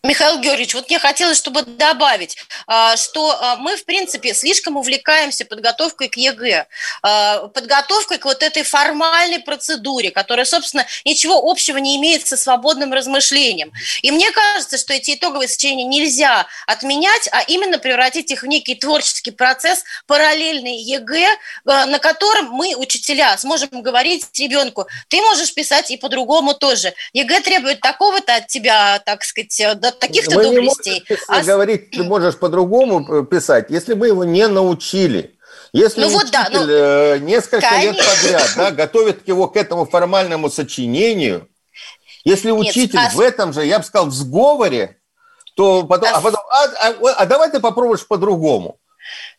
Михаил 0.02 0.38
Георгиевич, 0.38 0.72
вот 0.72 0.88
мне 0.88 0.98
хотелось, 0.98 1.36
чтобы 1.36 1.62
добавить, 1.62 2.34
а, 2.66 2.96
что 2.96 3.36
а, 3.38 3.56
мы, 3.56 3.76
в 3.76 3.84
принципе, 3.84 4.32
слишком 4.32 4.78
увлекаемся 4.78 5.44
подготовкой 5.44 6.08
к 6.08 6.16
ЕГЭ, 6.16 6.66
а, 7.02 7.48
подготовкой 7.48 8.16
к 8.16 8.24
вот 8.24 8.42
этой 8.42 8.62
формальной 8.62 9.40
процедуре, 9.40 10.10
которая, 10.10 10.46
собственно, 10.46 10.86
ничего 11.04 11.36
общего 11.36 11.76
не 11.76 11.98
имеет 11.98 12.26
со 12.26 12.38
свободным 12.38 12.94
размышлением. 12.94 13.72
И 14.00 14.10
мне 14.10 14.30
кажется, 14.30 14.78
что 14.78 14.94
эти 14.94 15.16
итоговые 15.16 15.48
сочинения 15.48 15.84
нельзя 15.84 16.46
отменять, 16.66 17.28
а 17.30 17.42
именно 17.42 17.78
превратить 17.78 18.30
их 18.30 18.42
в 18.42 18.46
некий 18.46 18.76
творческий 18.76 19.32
процесс, 19.32 19.84
параллельный 20.06 20.78
ЕГЭ, 20.78 21.28
на 21.64 21.98
котором 21.98 22.46
мы, 22.52 22.74
учителя, 22.74 23.36
сможем 23.36 23.82
говорить 23.82 24.24
ребенку, 24.38 24.86
ты 25.08 25.20
можешь 25.20 25.52
писать 25.52 25.90
и 25.90 25.98
по-другому 25.98 26.54
тоже. 26.54 26.94
ЕГЭ 27.12 27.40
требует 27.40 27.80
такого-то 27.80 28.36
от 28.36 28.46
тебя, 28.46 28.98
так 29.00 29.24
сказать, 29.24 29.60
от 29.90 29.98
таких-то 29.98 30.36
мы 30.36 30.44
доблестей. 30.44 31.04
Не 31.08 31.16
а... 31.28 31.42
говорить, 31.42 31.90
ты 31.90 32.02
можешь 32.04 32.38
по-другому 32.38 33.22
э, 33.22 33.24
писать, 33.24 33.66
если 33.70 33.94
мы 33.94 34.08
его 34.08 34.24
не 34.24 34.46
научили. 34.48 35.36
Если 35.72 36.00
ну, 36.00 36.06
учитель 36.08 36.24
вот 36.24 36.32
да, 36.32 36.48
ну, 36.50 36.66
э, 36.66 37.18
несколько 37.20 37.60
конечно. 37.60 37.92
лет 37.92 38.04
подряд 38.04 38.52
да, 38.56 38.70
готовит 38.72 39.28
его 39.28 39.46
к 39.48 39.56
этому 39.56 39.86
формальному 39.86 40.50
сочинению, 40.50 41.48
если 42.24 42.50
Нет, 42.50 42.70
учитель 42.70 42.98
а... 42.98 43.10
в 43.10 43.20
этом 43.20 43.52
же, 43.52 43.64
я 43.64 43.78
бы 43.78 43.84
сказал, 43.84 44.06
в 44.08 44.12
сговоре, 44.12 44.98
то 45.54 45.84
потом, 45.84 46.08
а, 46.08 46.18
а, 46.18 46.20
потом, 46.20 46.40
а, 46.50 46.88
а, 46.88 47.12
а 47.18 47.26
давай 47.26 47.50
ты 47.50 47.60
попробуешь 47.60 48.06
по-другому. 48.06 48.78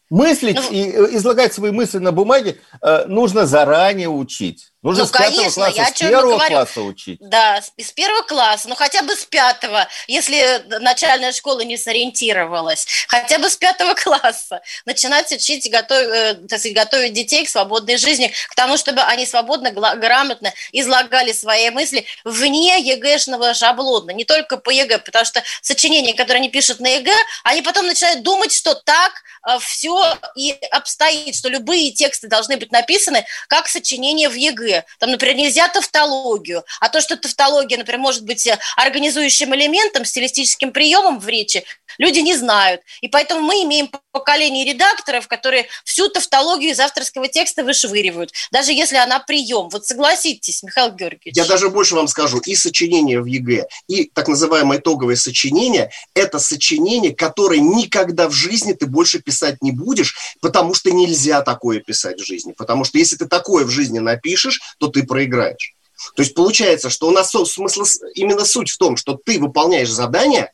Мыслить 0.09 0.57
ну, 0.57 0.71
и 0.71 0.91
э, 0.91 1.15
излагать 1.15 1.53
свои 1.53 1.71
мысли 1.71 1.97
на 1.99 2.11
бумаге 2.11 2.59
э, 2.81 3.05
нужно 3.07 3.45
заранее 3.45 4.09
учить. 4.09 4.70
Нужно 4.83 5.03
ну, 5.03 5.09
с 5.09 5.11
пятого 5.11 5.35
конечно, 5.35 5.63
класса, 5.65 5.77
я 5.77 5.85
с 5.85 5.91
первого 5.93 6.39
класса 6.39 6.81
учить. 6.81 7.17
Да, 7.21 7.61
с, 7.61 7.91
первого 7.91 8.23
класса, 8.23 8.67
ну 8.67 8.73
хотя 8.73 9.03
бы 9.03 9.15
с 9.15 9.25
пятого, 9.25 9.87
если 10.07 10.65
начальная 10.79 11.31
школа 11.33 11.61
не 11.61 11.77
сориентировалась, 11.77 12.87
хотя 13.07 13.37
бы 13.37 13.51
с 13.51 13.55
пятого 13.57 13.93
класса. 13.93 14.61
Начинать 14.85 15.31
учить, 15.31 15.69
готов, 15.69 15.99
э, 15.99 16.33
так 16.49 16.59
сказать, 16.59 16.73
готовить 16.73 17.13
детей 17.13 17.45
к 17.45 17.49
свободной 17.49 17.97
жизни, 17.97 18.33
к 18.49 18.55
тому, 18.55 18.75
чтобы 18.75 19.01
они 19.01 19.27
свободно, 19.27 19.69
грамотно 19.69 20.51
излагали 20.71 21.31
свои 21.31 21.69
мысли 21.69 22.05
вне 22.23 22.79
ЕГЭшного 22.79 23.53
шаблона, 23.53 24.09
не 24.11 24.25
только 24.25 24.57
по 24.57 24.71
ЕГЭ, 24.71 24.97
потому 24.97 25.25
что 25.25 25.43
сочинения, 25.61 26.13
которые 26.13 26.39
они 26.39 26.49
пишут 26.49 26.79
на 26.79 26.87
ЕГЭ, 26.87 27.15
они 27.43 27.61
потом 27.61 27.85
начинают 27.85 28.23
думать, 28.23 28.51
что 28.51 28.73
так 28.73 29.11
э, 29.47 29.59
все 29.59 30.17
и 30.35 30.53
обстоит, 30.71 31.35
что 31.35 31.49
любые 31.49 31.91
тексты 31.91 32.27
должны 32.27 32.57
быть 32.57 32.71
написаны 32.71 33.27
как 33.47 33.67
сочинение 33.67 34.27
в 34.27 34.33
ЕГЭ 34.33 34.70
там, 34.99 35.11
например, 35.11 35.35
нельзя 35.35 35.67
тавтологию, 35.67 36.63
а 36.79 36.89
то, 36.89 37.01
что 37.01 37.17
тавтология, 37.17 37.77
например, 37.77 37.99
может 37.99 38.23
быть 38.23 38.45
э, 38.47 38.57
организующим 38.77 39.53
элементом, 39.55 40.05
стилистическим 40.05 40.71
приемом 40.71 41.19
в 41.19 41.27
речи, 41.27 41.63
люди 41.97 42.19
не 42.19 42.35
знают. 42.35 42.81
И 43.01 43.07
поэтому 43.07 43.41
мы 43.41 43.63
имеем 43.63 43.89
поколение 44.11 44.65
редакторов, 44.65 45.27
которые 45.27 45.67
всю 45.85 46.09
тавтологию 46.09 46.71
из 46.71 46.79
авторского 46.79 47.27
текста 47.27 47.63
вышвыривают, 47.63 48.31
даже 48.51 48.73
если 48.73 48.97
она 48.97 49.19
прием. 49.19 49.69
Вот 49.69 49.85
согласитесь, 49.85 50.63
Михаил 50.63 50.91
Георгиевич. 50.91 51.35
Я 51.35 51.45
даже 51.45 51.69
больше 51.69 51.95
вам 51.95 52.07
скажу, 52.07 52.39
и 52.39 52.55
сочинение 52.55 53.21
в 53.21 53.25
ЕГЭ, 53.25 53.67
и 53.87 54.05
так 54.05 54.27
называемое 54.27 54.79
итоговое 54.79 55.15
сочинение– 55.15 55.91
это 56.15 56.39
сочинение, 56.39 57.15
которое 57.15 57.59
никогда 57.59 58.27
в 58.27 58.33
жизни 58.33 58.73
ты 58.73 58.85
больше 58.85 59.19
писать 59.19 59.61
не 59.61 59.71
будешь, 59.71 60.15
потому 60.41 60.73
что 60.73 60.91
нельзя 60.91 61.41
такое 61.41 61.79
писать 61.79 62.19
в 62.19 62.25
жизни. 62.25 62.53
Потому 62.57 62.83
что 62.83 62.97
если 62.97 63.15
ты 63.15 63.27
такое 63.27 63.65
в 63.65 63.69
жизни 63.69 63.99
напишешь, 63.99 64.60
то 64.79 64.87
ты 64.87 65.03
проиграешь. 65.03 65.75
То 66.15 66.23
есть 66.23 66.33
получается, 66.33 66.89
что 66.89 67.07
у 67.07 67.11
нас 67.11 67.31
смысл, 67.31 67.83
именно 68.15 68.45
суть 68.45 68.69
в 68.69 68.77
том, 68.77 68.97
что 68.97 69.19
ты 69.23 69.39
выполняешь 69.39 69.91
задание, 69.91 70.51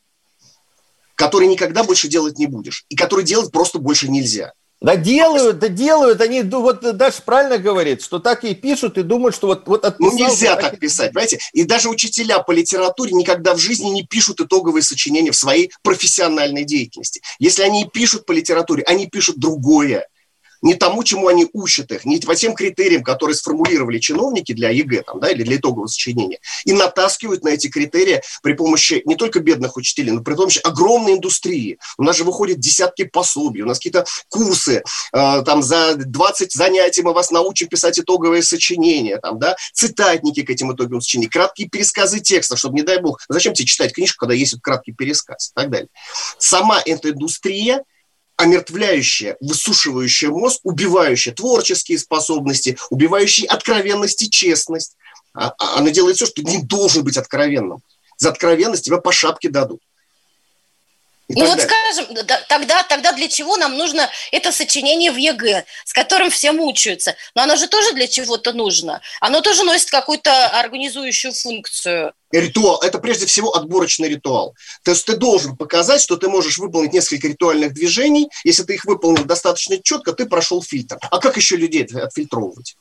которое 1.14 1.46
никогда 1.46 1.84
больше 1.84 2.08
делать 2.08 2.38
не 2.38 2.46
будешь, 2.46 2.84
и 2.88 2.96
которое 2.96 3.24
делать 3.24 3.50
просто 3.50 3.78
больше 3.78 4.08
нельзя. 4.08 4.52
Да 4.80 4.94
делают, 4.94 5.58
да 5.58 5.66
делают, 5.66 6.20
они, 6.20 6.42
вот 6.42 6.96
Даша 6.96 7.20
правильно 7.22 7.58
говорит, 7.58 8.00
что 8.00 8.20
так 8.20 8.44
и 8.44 8.54
пишут 8.54 8.96
и 8.96 9.02
думают, 9.02 9.34
что 9.34 9.48
вот, 9.48 9.66
вот 9.66 9.84
отписал, 9.84 10.12
Ну 10.12 10.16
нельзя 10.16 10.54
так, 10.54 10.70
так 10.70 10.78
писать, 10.78 11.12
понимаете? 11.12 11.40
И 11.52 11.64
даже 11.64 11.88
учителя 11.88 12.38
по 12.38 12.52
литературе 12.52 13.10
никогда 13.12 13.54
в 13.54 13.58
жизни 13.58 13.88
не 13.88 14.04
пишут 14.04 14.40
итоговые 14.40 14.84
сочинения 14.84 15.32
в 15.32 15.36
своей 15.36 15.72
профессиональной 15.82 16.62
деятельности. 16.62 17.20
Если 17.40 17.62
они 17.62 17.86
пишут 17.92 18.24
по 18.24 18.30
литературе, 18.30 18.84
они 18.84 19.08
пишут 19.08 19.38
другое 19.38 20.06
не 20.62 20.74
тому, 20.74 21.04
чему 21.04 21.28
они 21.28 21.46
учат 21.52 21.92
их, 21.92 22.04
не 22.04 22.18
по 22.18 22.34
тем 22.34 22.54
критериям, 22.54 23.02
которые 23.02 23.36
сформулировали 23.36 23.98
чиновники 23.98 24.52
для 24.52 24.70
ЕГЭ 24.70 25.02
там, 25.02 25.20
да, 25.20 25.30
или 25.30 25.42
для 25.42 25.56
итогового 25.56 25.86
сочинения, 25.86 26.40
и 26.64 26.72
натаскивают 26.72 27.44
на 27.44 27.50
эти 27.50 27.68
критерии 27.68 28.22
при 28.42 28.54
помощи 28.54 29.02
не 29.04 29.16
только 29.16 29.40
бедных 29.40 29.76
учителей, 29.76 30.10
но 30.10 30.22
при 30.22 30.34
помощи 30.34 30.60
огромной 30.62 31.14
индустрии. 31.14 31.78
У 31.96 32.02
нас 32.02 32.16
же 32.16 32.24
выходят 32.24 32.58
десятки 32.58 33.04
пособий, 33.04 33.62
у 33.62 33.66
нас 33.66 33.78
какие-то 33.78 34.04
курсы, 34.28 34.82
э, 35.12 35.42
там 35.42 35.62
за 35.62 35.94
20 35.96 36.52
занятий 36.52 37.02
мы 37.02 37.12
вас 37.12 37.30
научим 37.30 37.68
писать 37.68 37.98
итоговые 37.98 38.42
сочинения, 38.42 39.18
там, 39.18 39.38
да, 39.38 39.56
цитатники 39.72 40.42
к 40.42 40.50
этим 40.50 40.72
итоговым 40.72 41.00
сочинениям, 41.00 41.30
краткие 41.30 41.68
пересказы 41.68 42.20
текстов, 42.20 42.58
чтобы, 42.58 42.74
не 42.74 42.82
дай 42.82 43.00
бог, 43.00 43.20
зачем 43.28 43.54
тебе 43.54 43.66
читать 43.66 43.92
книжку, 43.92 44.20
когда 44.20 44.34
есть 44.34 44.60
краткий 44.60 44.92
пересказ 44.92 45.50
и 45.50 45.54
так 45.54 45.70
далее. 45.70 45.88
Сама 46.38 46.80
эта 46.84 47.10
индустрия– 47.10 47.84
омертвляющая, 48.38 49.36
высушивающая 49.40 50.30
мозг, 50.30 50.60
убивающая 50.62 51.34
творческие 51.34 51.98
способности, 51.98 52.78
убивающая 52.88 53.48
откровенность 53.48 54.22
и 54.22 54.30
честность. 54.30 54.96
А, 55.34 55.52
а 55.58 55.78
она 55.78 55.90
делает 55.90 56.16
все, 56.16 56.26
что 56.26 56.42
не 56.42 56.62
должен 56.62 57.02
быть 57.02 57.16
откровенным. 57.16 57.82
За 58.16 58.30
откровенность 58.30 58.84
тебя 58.84 58.98
по 58.98 59.12
шапке 59.12 59.50
дадут. 59.50 59.80
Ну 61.28 61.46
вот 61.46 61.60
скажем, 61.60 62.14
тогда, 62.48 62.82
тогда 62.84 63.12
для 63.12 63.28
чего 63.28 63.56
нам 63.56 63.76
нужно 63.76 64.08
это 64.32 64.50
сочинение 64.50 65.12
в 65.12 65.16
ЕГЭ, 65.16 65.64
с 65.84 65.92
которым 65.92 66.30
все 66.30 66.52
мучаются? 66.52 67.16
Но 67.34 67.42
оно 67.42 67.56
же 67.56 67.68
тоже 67.68 67.92
для 67.92 68.06
чего-то 68.06 68.52
нужно. 68.52 69.02
Оно 69.20 69.42
тоже 69.42 69.62
носит 69.64 69.90
какую-то 69.90 70.48
организующую 70.48 71.34
функцию. 71.34 72.14
Ритуал– 72.30 72.80
это 72.82 72.98
прежде 72.98 73.26
всего 73.26 73.54
отборочный 73.54 74.08
ритуал. 74.08 74.54
То 74.84 74.92
есть 74.92 75.04
ты 75.04 75.16
должен 75.16 75.56
показать, 75.56 76.00
что 76.00 76.16
ты 76.16 76.28
можешь 76.28 76.58
выполнить 76.58 76.92
несколько 76.92 77.28
ритуальных 77.28 77.74
движений. 77.74 78.28
Если 78.44 78.62
ты 78.62 78.74
их 78.74 78.84
выполнил 78.84 79.24
достаточно 79.24 79.78
четко, 79.82 80.12
ты 80.12 80.26
прошел 80.26 80.62
фильтр. 80.62 80.98
А 81.10 81.18
как 81.18 81.36
еще 81.36 81.56
людей 81.56 81.84
отфильтровывать? 81.84 82.76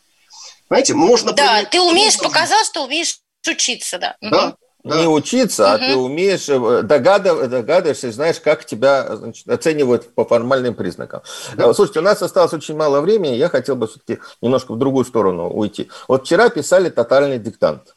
Понимаете, 0.67 0.93
можно... 0.93 1.31
Да, 1.33 1.63
ты 1.65 1.79
умеешь, 1.79 2.17
показать, 2.17 2.65
что 2.67 2.83
умеешь 2.85 3.19
учиться, 3.47 3.97
да. 3.97 4.15
Да, 4.21 4.55
да. 4.87 5.01
не 5.01 5.07
учиться, 5.07 5.63
угу. 5.63 5.71
а 5.71 5.77
ты 5.77 5.95
умеешь 5.95 6.49
э, 6.49 6.81
догадыв, 6.83 7.49
догадываешься, 7.49 8.11
знаешь, 8.11 8.39
как 8.39 8.65
тебя 8.65 9.15
значит, 9.15 9.47
оценивают 9.47 10.13
по 10.13 10.25
формальным 10.25 10.73
признакам. 10.75 11.21
Да. 11.55 11.73
Слушайте, 11.73 11.99
у 11.99 12.03
нас 12.03 12.21
осталось 12.21 12.53
очень 12.53 12.75
мало 12.75 13.01
времени, 13.01 13.35
я 13.35 13.49
хотел 13.49 13.75
бы 13.75 13.87
все-таки 13.87 14.19
немножко 14.41 14.73
в 14.73 14.77
другую 14.77 15.05
сторону 15.05 15.49
уйти. 15.49 15.89
Вот 16.07 16.25
вчера 16.25 16.49
писали 16.49 16.89
тотальный 16.89 17.39
диктант. 17.39 17.95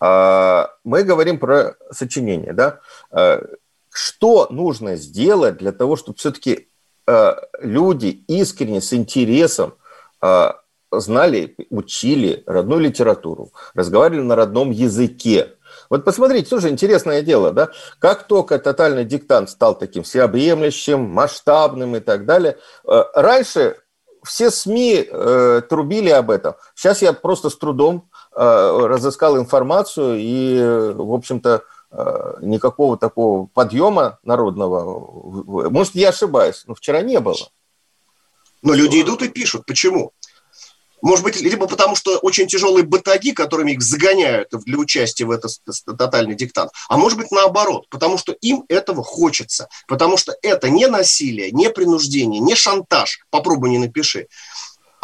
А, 0.00 0.70
мы 0.84 1.02
говорим 1.02 1.38
про 1.38 1.76
сочинение, 1.90 2.52
да? 2.52 2.80
А, 3.10 3.42
что 3.90 4.48
нужно 4.50 4.96
сделать 4.96 5.58
для 5.58 5.72
того, 5.72 5.96
чтобы 5.96 6.18
все-таки 6.18 6.68
люди 7.60 8.24
искренне, 8.28 8.80
с 8.80 8.94
интересом 8.94 9.74
знали, 11.00 11.56
учили 11.70 12.42
родную 12.46 12.80
литературу, 12.80 13.50
разговаривали 13.74 14.22
на 14.22 14.36
родном 14.36 14.70
языке. 14.70 15.52
Вот 15.90 16.04
посмотрите, 16.04 16.48
тоже 16.48 16.70
интересное 16.70 17.22
дело, 17.22 17.52
да? 17.52 17.70
Как 17.98 18.26
только 18.26 18.58
тотальный 18.58 19.04
диктант 19.04 19.50
стал 19.50 19.76
таким 19.76 20.02
всеобъемлющим, 20.02 21.00
масштабным 21.00 21.96
и 21.96 22.00
так 22.00 22.26
далее, 22.26 22.58
э, 22.86 23.02
раньше 23.14 23.76
все 24.24 24.50
СМИ 24.50 25.06
э, 25.08 25.62
трубили 25.68 26.10
об 26.10 26.30
этом. 26.30 26.54
Сейчас 26.74 27.02
я 27.02 27.12
просто 27.12 27.50
с 27.50 27.56
трудом 27.56 28.08
э, 28.34 28.40
разыскал 28.40 29.36
информацию 29.38 30.16
и, 30.18 30.92
в 30.94 31.12
общем-то, 31.12 31.62
э, 31.90 32.34
никакого 32.40 32.96
такого 32.96 33.46
подъема 33.46 34.18
народного, 34.24 35.68
может, 35.70 35.94
я 35.94 36.08
ошибаюсь, 36.08 36.64
но 36.66 36.74
вчера 36.74 37.02
не 37.02 37.20
было. 37.20 37.36
Но 38.62 38.72
люди 38.72 39.02
идут 39.02 39.22
и 39.22 39.28
пишут. 39.28 39.66
Почему? 39.66 40.12
Может 41.04 41.22
быть, 41.22 41.38
либо 41.38 41.66
потому, 41.66 41.96
что 41.96 42.16
очень 42.16 42.46
тяжелые 42.46 42.82
батаги, 42.82 43.32
которыми 43.32 43.72
их 43.72 43.82
загоняют 43.82 44.48
для 44.64 44.78
участия 44.78 45.26
в 45.26 45.30
этот 45.32 45.52
тотальный 45.98 46.34
диктант, 46.34 46.70
а 46.88 46.96
может 46.96 47.18
быть 47.18 47.30
наоборот, 47.30 47.86
потому 47.90 48.16
что 48.16 48.32
им 48.32 48.64
этого 48.68 49.04
хочется, 49.04 49.68
потому 49.86 50.16
что 50.16 50.34
это 50.40 50.70
не 50.70 50.86
насилие, 50.86 51.50
не 51.52 51.68
принуждение, 51.68 52.40
не 52.40 52.54
шантаж, 52.54 53.20
попробуй 53.28 53.68
не 53.68 53.76
напиши, 53.76 54.28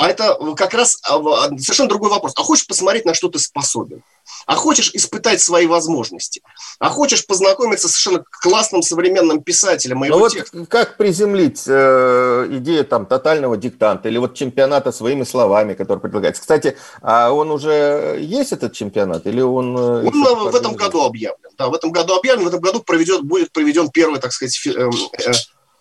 а 0.00 0.08
это 0.08 0.38
как 0.56 0.72
раз 0.72 0.98
а, 1.06 1.16
а, 1.16 1.48
совершенно 1.58 1.90
другой 1.90 2.08
вопрос. 2.08 2.32
А 2.34 2.42
хочешь 2.42 2.66
посмотреть, 2.66 3.04
на 3.04 3.12
что 3.12 3.28
ты 3.28 3.38
способен? 3.38 4.02
А 4.46 4.56
хочешь 4.56 4.90
испытать 4.94 5.42
свои 5.42 5.66
возможности? 5.66 6.40
А 6.78 6.88
хочешь 6.88 7.26
познакомиться 7.26 7.86
с 7.86 7.92
совершенно 7.92 8.24
классным 8.40 8.80
современным 8.82 9.42
писателем? 9.42 10.00
Ну 10.00 10.18
вот 10.18 10.32
текста? 10.32 10.64
как 10.64 10.96
приземлить 10.96 11.64
э, 11.66 12.46
идею 12.50 12.86
там 12.86 13.04
тотального 13.04 13.58
диктанта 13.58 14.08
или 14.08 14.16
вот 14.16 14.34
чемпионата 14.34 14.90
своими 14.90 15.24
словами, 15.24 15.74
который 15.74 15.98
предлагается? 15.98 16.40
Кстати, 16.40 16.78
а 17.02 17.30
он 17.30 17.50
уже 17.50 18.16
есть 18.22 18.52
этот 18.52 18.72
чемпионат 18.72 19.26
или 19.26 19.42
он? 19.42 19.76
Э, 19.76 20.06
он 20.06 20.50
в 20.50 20.56
этом 20.56 20.76
году 20.76 21.02
объявлен. 21.02 21.50
Да, 21.58 21.68
в 21.68 21.74
этом 21.74 21.92
году 21.92 22.14
объявлен. 22.14 22.44
В 22.44 22.48
этом 22.48 22.60
году 22.60 22.80
проведет, 22.80 23.22
будет 23.22 23.52
проведен 23.52 23.90
первый, 23.90 24.18
так 24.18 24.32
сказать, 24.32 24.56
фи, 24.56 24.70
э, 24.70 24.88
э, 25.26 25.32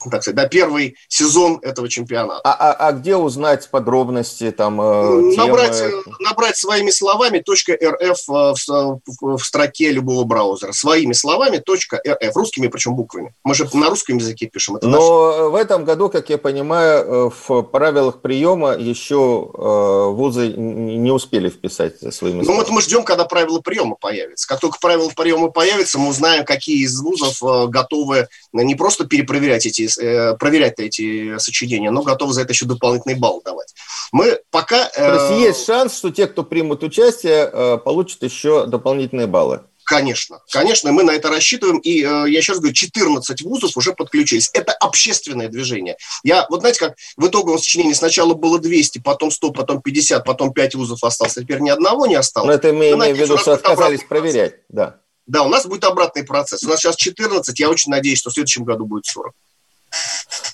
так 0.10 0.24
сказать, 0.24 0.36
да, 0.36 0.48
первый 0.48 0.96
сезон 1.10 1.60
этого 1.62 1.90
чемпионата. 1.90 2.40
А, 2.44 2.54
а, 2.54 2.88
а 2.88 2.92
где 2.94 3.18
узнать 3.18 3.70
подробности 3.70 4.50
там? 4.52 4.80
Э, 4.80 5.36
набрать, 5.36 5.78
темы? 5.78 6.04
набрать 6.20 6.58
своими 6.58 6.90
словами 6.90 7.44
.rf 7.46 8.18
в, 8.28 8.56
в, 8.56 9.38
в 9.38 9.44
строке 9.44 9.92
любого 9.92 10.24
браузера. 10.24 10.72
Своими 10.72 11.12
словами 11.14 11.58
.rf, 11.58 12.32
русскими 12.34 12.68
причем 12.68 12.96
буквами. 12.96 13.34
Мы 13.44 13.56
же 13.56 13.68
на 13.74 13.90
русском 13.90 14.18
языке 14.18 14.48
пишем. 14.48 14.78
Это 14.78 14.88
Но 14.88 15.32
наш... 15.32 15.52
в 15.52 15.56
этом 15.56 15.84
году, 15.84 16.10
как 16.10 16.30
я 16.30 16.38
понимаю, 16.38 17.04
э, 17.04 17.30
в 17.48 17.64
правилах 17.64 18.22
приема 18.22 18.76
еще 18.76 19.52
э, 19.54 20.10
вузы 20.12 20.48
не 20.48 21.12
успели 21.12 21.50
вписать 21.50 22.00
своими 22.00 22.44
словами. 22.44 22.46
Ну 22.46 22.56
вот 22.56 22.70
мы 22.70 22.82
ждем, 22.82 23.04
когда 23.04 23.26
правила 23.26 23.60
приема 23.60 23.96
появятся. 23.96 24.48
Как 24.48 24.62
только 24.62 24.80
правила 24.80 25.12
приема 25.14 25.50
появятся, 25.50 26.00
мы 26.00 26.10
узнаем, 26.10 26.46
какие 26.46 26.86
из 26.86 27.00
вузов 27.02 27.42
готовы 27.70 28.30
не 28.54 28.76
просто 28.76 29.06
перепроверять 29.06 29.66
эти 29.66 29.89
э, 29.98 30.36
проверять 30.38 30.80
эти 30.80 31.38
сочинения, 31.38 31.92
но 31.92 32.04
готовы 32.04 32.34
за 32.34 32.42
это 32.42 32.54
еще 32.54 32.66
дополнительный 32.66 33.16
балл 33.16 33.42
давать. 33.44 33.74
Мы 34.12 34.40
пока... 34.52 34.90
Э, 34.96 35.18
То 35.18 35.34
есть 35.34 35.48
есть 35.48 35.66
шанс, 35.66 35.98
что 35.98 36.12
те, 36.12 36.28
кто 36.28 36.44
примут 36.44 36.84
участие, 36.84 37.50
э, 37.52 37.78
получат 37.78 38.24
еще 38.24 38.66
дополнительные 38.66 39.28
баллы? 39.28 39.62
Конечно, 39.90 40.40
конечно, 40.52 40.92
мы 40.92 41.02
на 41.02 41.12
это 41.12 41.30
рассчитываем. 41.30 41.80
И 41.80 42.04
э, 42.04 42.26
я 42.30 42.42
сейчас 42.44 42.60
говорю, 42.60 42.76
14 42.76 43.42
вузов 43.42 43.76
уже 43.76 43.94
подключились. 43.94 44.52
Это 44.54 44.72
общественное 44.74 45.48
движение. 45.48 45.98
Я, 46.24 46.46
вот 46.52 46.60
знаете, 46.60 46.80
как 46.80 46.96
в 47.18 47.26
итоговом 47.26 47.58
сочинении 47.58 47.94
сначала 47.94 48.36
было 48.36 48.60
200, 48.60 49.00
потом 49.00 49.32
100, 49.32 49.52
потом 49.52 49.82
50, 49.82 50.24
потом 50.24 50.54
5 50.54 50.76
вузов 50.76 51.04
осталось, 51.04 51.38
а 51.38 51.42
теперь 51.42 51.62
ни 51.62 51.72
одного 51.72 52.06
не 52.06 52.14
осталось. 52.14 52.48
Но 52.48 52.54
это 52.54 52.72
мы 52.72 52.92
имеем 52.92 53.16
в 53.16 53.20
виду, 53.20 53.40
что 53.40 53.54
отказались 53.54 54.04
проверять, 54.04 54.58
да. 54.70 54.98
Да, 55.26 55.42
у 55.42 55.50
нас 55.50 55.66
будет 55.66 55.84
обратный 55.86 56.24
процесс. 56.24 56.62
У 56.64 56.70
нас 56.70 56.80
сейчас 56.80 56.96
14, 56.96 57.60
я 57.60 57.68
очень 57.68 57.92
надеюсь, 57.92 58.20
что 58.20 58.30
в 58.30 58.34
следующем 58.34 58.66
году 58.66 58.86
будет 58.86 59.08
40. 59.08 59.34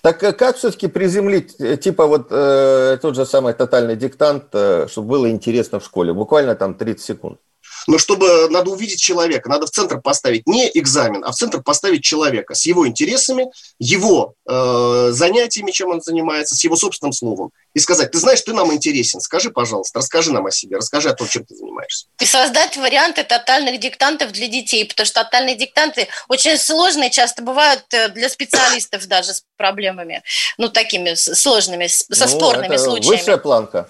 Так 0.01 0.23
э, 0.23 0.33
как 0.33 0.57
все-таки 0.57 0.87
приземлить, 0.87 1.55
э, 1.59 1.77
типа 1.77 2.05
вот 2.05 2.27
э, 2.29 2.97
тот 3.01 3.15
же 3.15 3.25
самый 3.25 3.53
тотальный 3.53 3.95
диктант, 3.95 4.45
э, 4.53 4.87
чтобы 4.87 5.07
было 5.07 5.31
интересно 5.31 5.79
в 5.79 5.85
школе? 5.85 6.13
Буквально 6.13 6.55
там 6.55 6.75
30 6.75 7.03
секунд. 7.03 7.39
Но 7.87 7.97
чтобы 7.97 8.49
надо 8.49 8.71
увидеть 8.71 8.99
человека, 9.01 9.49
надо 9.49 9.67
в 9.67 9.71
центр 9.71 10.01
поставить 10.01 10.47
не 10.47 10.69
экзамен, 10.73 11.23
а 11.23 11.31
в 11.31 11.35
центр 11.35 11.61
поставить 11.61 12.03
человека 12.03 12.55
с 12.55 12.65
его 12.65 12.87
интересами, 12.87 13.47
его 13.79 14.33
э, 14.47 15.09
занятиями, 15.11 15.71
чем 15.71 15.89
он 15.89 16.01
занимается, 16.01 16.55
с 16.55 16.63
его 16.63 16.75
собственным 16.75 17.13
словом. 17.13 17.51
И 17.73 17.79
сказать, 17.79 18.11
ты 18.11 18.17
знаешь, 18.17 18.41
ты 18.41 18.53
нам 18.53 18.73
интересен, 18.73 19.19
скажи, 19.19 19.51
пожалуйста, 19.51 19.99
расскажи 19.99 20.31
нам 20.31 20.45
о 20.45 20.51
себе, 20.51 20.77
расскажи 20.77 21.09
о 21.09 21.13
том, 21.13 21.27
чем 21.27 21.45
ты 21.45 21.55
занимаешься. 21.55 22.07
И 22.19 22.25
создать 22.25 22.77
варианты 22.77 23.23
тотальных 23.23 23.79
диктантов 23.79 24.31
для 24.31 24.47
детей, 24.47 24.85
потому 24.85 25.05
что 25.05 25.23
тотальные 25.23 25.55
диктанты 25.55 26.07
очень 26.27 26.57
сложные, 26.57 27.09
часто 27.09 27.41
бывают 27.41 27.85
э, 27.91 28.09
для 28.09 28.29
специалистов 28.29 29.07
даже 29.07 29.33
с 29.33 29.43
проблемами, 29.57 30.23
ну, 30.57 30.69
такими 30.69 31.13
сложными, 31.13 31.87
со 31.87 32.05
ну, 32.09 32.27
спорными 32.27 32.77
случаями. 32.77 33.17
Высшая 33.17 33.37
планка. 33.37 33.89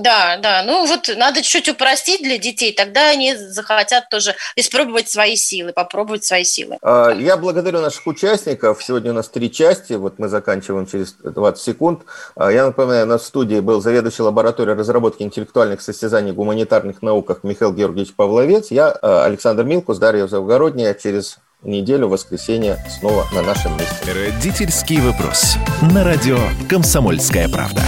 Да, 0.00 0.38
да. 0.38 0.62
Ну 0.64 0.86
вот 0.86 1.10
надо 1.16 1.42
чуть-чуть 1.42 1.68
упростить 1.68 2.22
для 2.22 2.38
детей, 2.38 2.72
тогда 2.72 3.10
они 3.10 3.36
захотят 3.36 4.08
тоже 4.08 4.34
испробовать 4.56 5.10
свои 5.10 5.36
силы, 5.36 5.72
попробовать 5.72 6.24
свои 6.24 6.44
силы. 6.44 6.78
А, 6.82 7.10
я 7.10 7.36
благодарю 7.36 7.80
наших 7.80 8.06
участников. 8.06 8.82
Сегодня 8.82 9.10
у 9.10 9.14
нас 9.14 9.28
три 9.28 9.52
части. 9.52 9.92
Вот 9.92 10.18
мы 10.18 10.28
заканчиваем 10.28 10.86
через 10.86 11.12
20 11.12 11.62
секунд. 11.62 12.02
А, 12.36 12.50
я 12.50 12.66
напоминаю, 12.66 13.04
у 13.04 13.08
нас 13.08 13.22
в 13.22 13.26
студии 13.26 13.60
был 13.60 13.82
заведующий 13.82 14.22
лабораторией 14.22 14.76
разработки 14.76 15.22
интеллектуальных 15.22 15.82
состязаний 15.82 16.32
в 16.32 16.36
гуманитарных 16.36 17.02
науках 17.02 17.40
Михаил 17.42 17.72
Георгиевич 17.72 18.14
Павловец. 18.14 18.70
Я 18.70 18.88
а, 19.02 19.24
Александр 19.24 19.64
Милкус, 19.64 19.98
Дарья 19.98 20.26
Завгородняя. 20.26 20.94
Через 20.94 21.38
неделю, 21.62 22.08
воскресенье, 22.08 22.78
снова 22.98 23.26
на 23.32 23.42
нашем 23.42 23.72
месте. 23.76 24.12
Родительский 24.12 25.00
вопрос. 25.00 25.56
На 25.92 26.02
радио 26.02 26.38
«Комсомольская 26.68 27.48
правда». 27.48 27.82